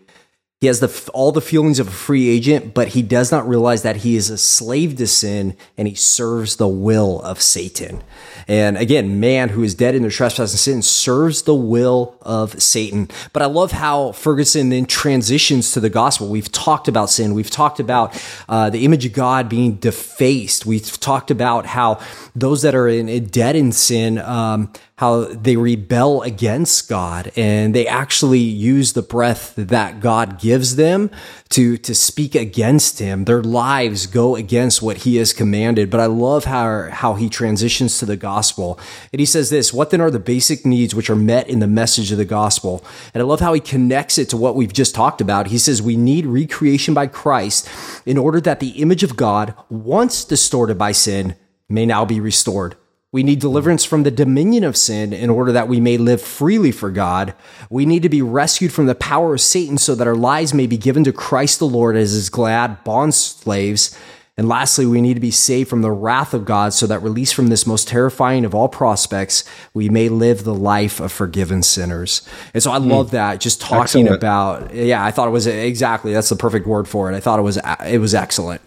[0.61, 3.83] He has the, all the feelings of a free agent, but he does not realize
[3.83, 8.03] that he is a slave to sin and he serves the will of Satan.
[8.45, 12.61] And again, man who is dead in their trespass and sin serves the will of
[12.61, 13.09] Satan.
[13.31, 16.27] But I love how Ferguson then transitions to the gospel.
[16.27, 17.33] We've talked about sin.
[17.33, 20.65] We've talked about uh, the image of God being defaced.
[20.65, 22.01] We've talked about how
[22.35, 27.87] those that are in, dead in sin, um, how they rebel against God and they
[27.87, 31.09] actually use the breath that God gives them
[31.47, 33.23] to, to speak against him.
[33.23, 35.89] Their lives go against what he has commanded.
[35.89, 38.77] But I love how, how he transitions to the gospel.
[39.13, 41.65] And he says this, what then are the basic needs which are met in the
[41.67, 42.83] message of the gospel?
[43.13, 45.47] And I love how he connects it to what we've just talked about.
[45.47, 47.69] He says we need recreation by Christ
[48.05, 51.37] in order that the image of God, once distorted by sin,
[51.69, 52.75] may now be restored.
[53.11, 56.71] We need deliverance from the dominion of sin in order that we may live freely
[56.71, 57.33] for God.
[57.69, 60.67] We need to be rescued from the power of Satan so that our lives may
[60.67, 63.97] be given to Christ the Lord as his glad bond slaves.
[64.37, 67.33] And lastly, we need to be saved from the wrath of God so that released
[67.33, 69.43] from this most terrifying of all prospects,
[69.73, 72.21] we may live the life of forgiven sinners.
[72.53, 72.89] And so I hmm.
[72.89, 74.15] love that just talking Excellent.
[74.15, 77.15] about, yeah, I thought it was exactly, that's the perfect word for it.
[77.15, 78.61] I thought it was, it was excellent.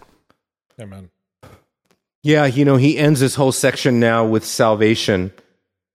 [0.79, 1.09] Amen.
[2.23, 5.33] Yeah, you know, he ends this whole section now with salvation.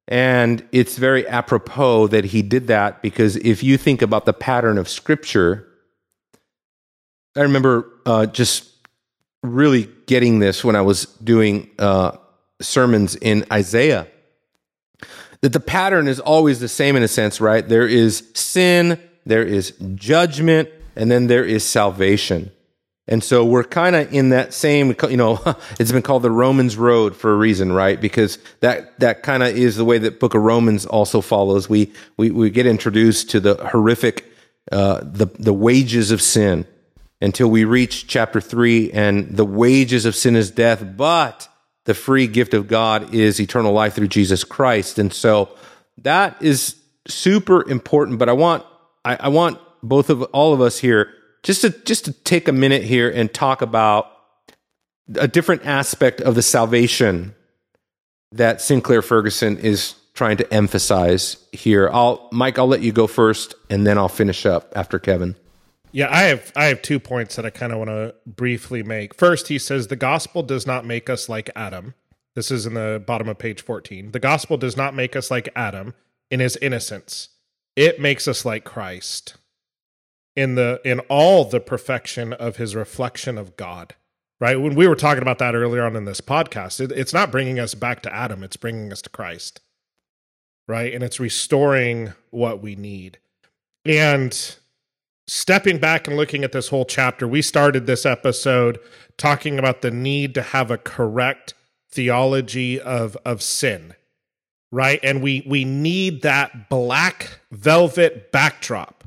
[0.07, 4.77] And it's very apropos that he did that because if you think about the pattern
[4.77, 5.67] of scripture,
[7.35, 8.71] I remember uh, just
[9.43, 12.17] really getting this when I was doing uh,
[12.61, 14.07] sermons in Isaiah.
[15.41, 17.67] That the pattern is always the same in a sense, right?
[17.67, 22.51] There is sin, there is judgment, and then there is salvation.
[23.09, 25.41] And so we're kind of in that same, you know,
[25.81, 27.99] it's been called the Romans road for a reason, right?
[27.99, 31.69] Because that, that kind of is the way that book of Romans also follows.
[31.69, 34.31] We, we, we get introduced to the horrific,
[34.71, 36.67] uh, the, the wages of sin
[37.21, 41.49] until we reach chapter three and the wages of sin is death, but
[41.85, 44.99] the free gift of God is eternal life through Jesus Christ.
[44.99, 45.49] And so
[46.03, 48.19] that is super important.
[48.19, 48.65] But I want,
[49.05, 52.53] I, I want both of all of us here just to just to take a
[52.53, 54.11] minute here and talk about
[55.17, 57.35] a different aspect of the salvation
[58.33, 61.89] that Sinclair Ferguson is trying to emphasize here.
[61.93, 65.37] I'll Mike, I'll let you go first and then I'll finish up after Kevin.
[65.93, 69.15] Yeah, I have I have two points that I kind of want to briefly make.
[69.15, 71.95] First, he says the gospel does not make us like Adam.
[72.35, 74.13] This is in the bottom of page 14.
[74.13, 75.95] The gospel does not make us like Adam
[76.31, 77.31] in his innocence.
[77.75, 79.37] It makes us like Christ
[80.39, 83.95] in the in all the perfection of his reflection of God.
[84.41, 84.61] Right?
[84.61, 87.59] When we were talking about that earlier on in this podcast, it, it's not bringing
[87.59, 89.61] us back to Adam, it's bringing us to Christ.
[90.69, 90.95] Right?
[90.95, 93.19] And it's restoring what we need.
[93.85, 94.57] And
[95.27, 98.79] stepping back and looking at this whole chapter, we started this episode
[99.17, 101.55] talking about the need to have a correct
[101.91, 103.95] theology of of sin.
[104.71, 105.01] right?
[105.03, 109.05] And we we need that black velvet backdrop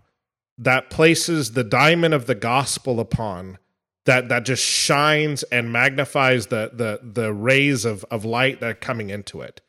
[0.61, 3.57] that places the diamond of the gospel upon
[4.05, 8.73] that that just shines and magnifies the the the rays of of light that are
[8.75, 9.61] coming into it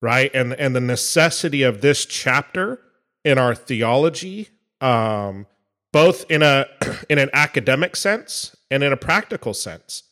[0.00, 0.30] right?
[0.34, 2.80] And and the necessity of this chapter
[3.24, 4.48] in our theology
[4.80, 5.46] um
[5.92, 6.66] both in a
[7.10, 10.04] in an academic sense and in a practical sense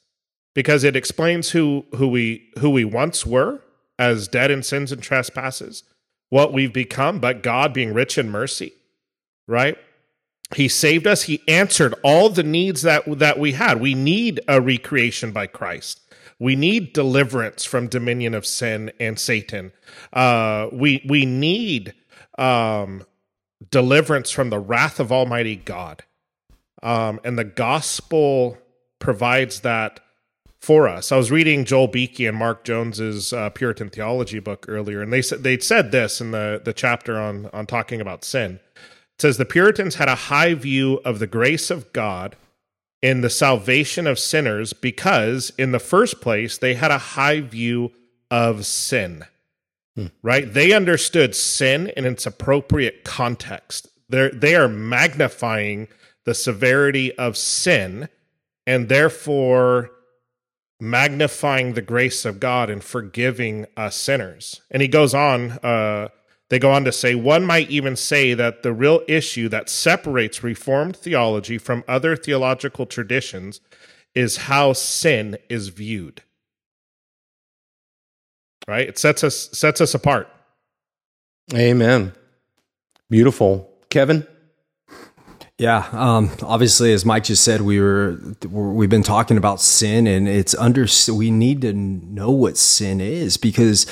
[0.54, 3.62] because it explains who who we who we once were
[3.98, 5.84] as dead in sins and trespasses
[6.28, 8.72] what we've become but God being rich in mercy
[9.46, 9.78] right
[10.56, 14.60] he saved us he answered all the needs that that we had we need a
[14.60, 16.00] recreation by Christ
[16.38, 19.72] we need deliverance from dominion of sin and Satan.
[20.12, 21.94] Uh, we we need
[22.38, 23.04] um,
[23.70, 26.04] deliverance from the wrath of Almighty God,
[26.82, 28.56] um, and the gospel
[29.00, 30.00] provides that
[30.60, 31.10] for us.
[31.10, 35.22] I was reading Joel Beeke and Mark Jones's uh, Puritan theology book earlier, and they
[35.22, 38.60] said they said this in the the chapter on on talking about sin.
[39.18, 42.36] It says the Puritans had a high view of the grace of God
[43.02, 47.90] in the salvation of sinners because, in the first place, they had a high view
[48.30, 49.24] of sin,
[49.96, 50.06] hmm.
[50.22, 50.54] right?
[50.54, 53.88] They understood sin in its appropriate context.
[54.08, 55.88] They're, they are magnifying
[56.24, 58.08] the severity of sin
[58.68, 59.90] and therefore
[60.78, 64.60] magnifying the grace of God and forgiving us sinners.
[64.70, 66.08] And he goes on, uh,
[66.50, 70.42] they go on to say one might even say that the real issue that separates
[70.42, 73.60] Reformed theology from other theological traditions
[74.14, 76.22] is how sin is viewed.
[78.66, 78.88] Right?
[78.88, 80.28] It sets us sets us apart.
[81.54, 82.12] Amen.
[83.10, 83.70] Beautiful.
[83.88, 84.26] Kevin?
[85.58, 90.28] Yeah, um, obviously, as Mike just said, we were we've been talking about sin, and
[90.28, 90.86] it's under.
[91.12, 93.86] We need to know what sin is because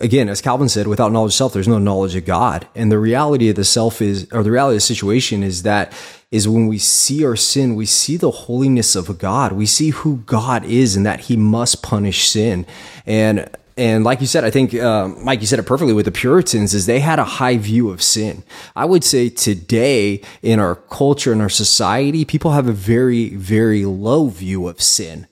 [0.00, 2.66] again, as Calvin said, without knowledge of self, there's no knowledge of God.
[2.74, 5.92] And the reality of the self is, or the reality of the situation is that
[6.30, 9.52] is when we see our sin, we see the holiness of God.
[9.52, 12.66] We see who God is and that he must punish sin.
[13.06, 16.12] And and like you said, I think uh, Mike, you said it perfectly with the
[16.12, 16.74] Puritans.
[16.74, 18.44] Is they had a high view of sin.
[18.76, 23.84] I would say today in our culture in our society, people have a very very
[23.84, 25.26] low view of sin.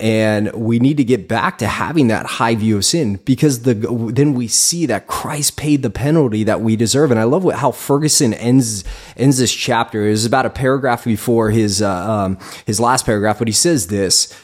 [0.00, 3.74] And we need to get back to having that high view of sin because the
[4.12, 7.12] then we see that Christ paid the penalty that we deserve.
[7.12, 8.82] And I love what, how Ferguson ends
[9.16, 10.06] ends this chapter.
[10.06, 13.86] It is about a paragraph before his uh, um, his last paragraph, but he says
[13.86, 14.36] this.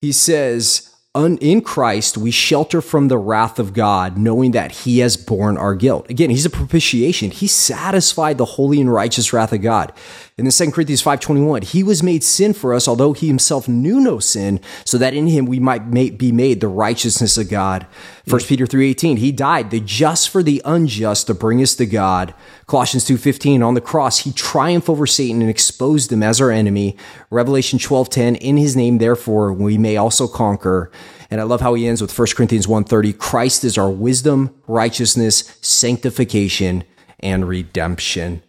[0.00, 5.16] He says, in Christ, we shelter from the wrath of God, knowing that He has
[5.16, 6.08] borne our guilt.
[6.08, 7.30] Again, He's a propitiation.
[7.30, 9.92] He satisfied the holy and righteous wrath of God.
[10.38, 13.98] In the 2 Corinthians 5.21, He was made sin for us, although He Himself knew
[13.98, 17.88] no sin, so that in Him we might be made the righteousness of God.
[18.28, 22.34] 1 Peter 3.18, He died, the just for the unjust, to bring us to God.
[22.68, 26.96] Colossians 2.15, on the cross, He triumphed over Satan and exposed him as our enemy.
[27.30, 30.92] Revelation 12.10, in His name, therefore, we may also conquer.
[31.32, 35.58] And I love how he ends with 1 Corinthians 1.30, Christ is our wisdom, righteousness,
[35.60, 36.84] sanctification,
[37.18, 38.42] and redemption.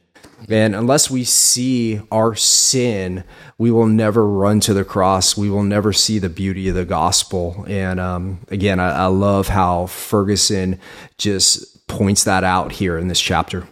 [0.47, 3.23] And unless we see our sin,
[3.57, 5.35] we will never run to the cross.
[5.35, 7.65] We will never see the beauty of the gospel.
[7.67, 10.79] And um, again, I, I love how Ferguson
[11.17, 13.67] just points that out here in this chapter.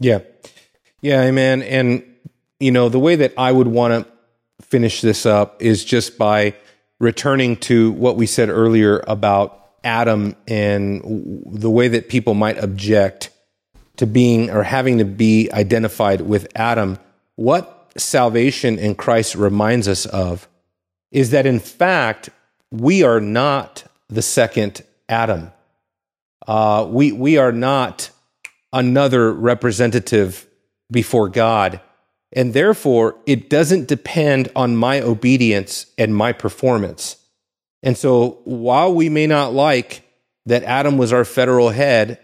[0.00, 0.20] Yeah.
[1.02, 1.62] Yeah, amen.
[1.62, 2.02] And,
[2.58, 6.54] you know, the way that I would want to finish this up is just by
[6.98, 13.28] returning to what we said earlier about Adam and the way that people might object
[13.96, 16.98] to being or having to be identified with Adam,
[17.36, 20.48] what salvation in Christ reminds us of
[21.12, 22.30] is that in fact,
[22.70, 25.52] we are not the second Adam.
[26.46, 28.10] Uh, we, we are not
[28.72, 30.46] another representative
[30.90, 31.80] before God.
[32.32, 37.16] And therefore, it doesn't depend on my obedience and my performance.
[37.82, 40.02] And so, while we may not like
[40.46, 42.18] that Adam was our federal head,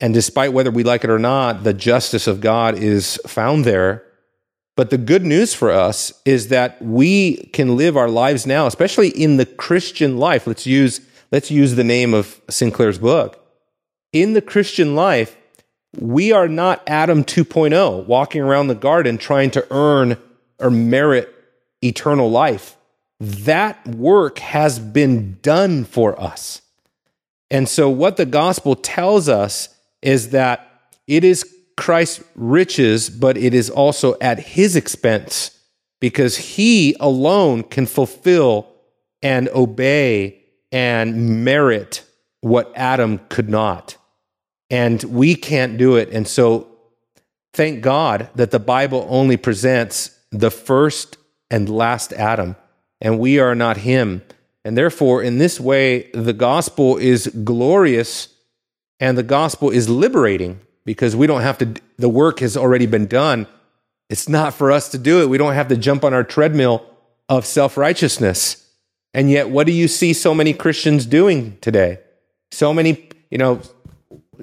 [0.00, 4.04] and despite whether we like it or not, the justice of God is found there.
[4.76, 9.08] But the good news for us is that we can live our lives now, especially
[9.08, 10.46] in the Christian life.
[10.46, 13.44] Let's use, let's use the name of Sinclair's book.
[14.12, 15.36] In the Christian life,
[15.98, 20.16] we are not Adam 2.0 walking around the garden trying to earn
[20.58, 21.34] or merit
[21.82, 22.76] eternal life.
[23.18, 26.62] That work has been done for us.
[27.50, 29.68] And so, what the gospel tells us
[30.02, 30.66] is that
[31.06, 31.44] it is
[31.76, 35.58] Christ's riches, but it is also at his expense
[36.00, 38.68] because he alone can fulfill
[39.22, 40.42] and obey
[40.72, 42.04] and merit
[42.40, 43.96] what Adam could not.
[44.70, 46.10] And we can't do it.
[46.10, 46.68] And so
[47.52, 51.16] thank God that the Bible only presents the first
[51.50, 52.56] and last Adam,
[53.00, 54.22] and we are not him.
[54.64, 58.29] And therefore, in this way, the gospel is glorious
[59.00, 63.06] and the gospel is liberating because we don't have to, the work has already been
[63.06, 63.46] done.
[64.08, 65.28] It's not for us to do it.
[65.28, 66.84] We don't have to jump on our treadmill
[67.28, 68.68] of self righteousness.
[69.12, 71.98] And yet, what do you see so many Christians doing today?
[72.52, 73.60] So many, you know,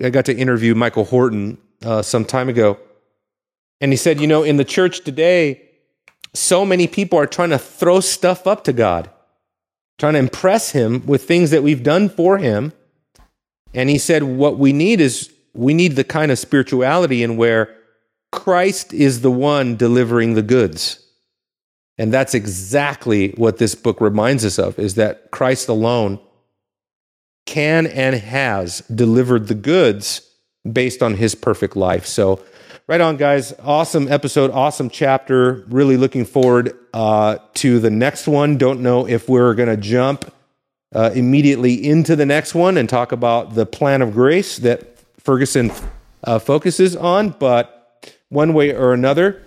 [0.04, 2.78] I got to interview Michael Horton uh, some time ago,
[3.80, 5.68] and he said, you know, in the church today,
[6.34, 9.10] so many people are trying to throw stuff up to God,
[9.98, 12.74] trying to impress Him with things that we've done for Him.
[13.74, 17.76] And he said, what we need is we need the kind of spirituality in where
[18.32, 21.04] Christ is the one delivering the goods.
[21.98, 26.20] And that's exactly what this book reminds us of is that Christ alone
[27.46, 30.22] can and has delivered the goods
[30.72, 32.06] based on his perfect life.
[32.06, 32.44] So,
[32.88, 33.54] right on, guys.
[33.64, 35.66] Awesome episode, awesome chapter.
[35.70, 38.58] Really looking forward uh, to the next one.
[38.58, 40.32] Don't know if we're going to jump
[40.94, 45.72] uh, immediately into the next one and talk about the plan of grace that Ferguson
[46.24, 49.44] uh, focuses on, but one way or another,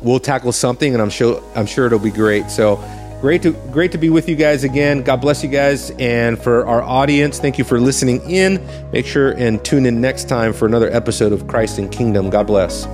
[0.00, 2.50] we'll tackle something, and I'm sure I'm sure it'll be great.
[2.50, 2.76] So
[3.20, 5.02] great to great to be with you guys again.
[5.02, 8.64] God bless you guys, and for our audience, thank you for listening in.
[8.92, 12.30] Make sure and tune in next time for another episode of Christ and Kingdom.
[12.30, 12.86] God bless.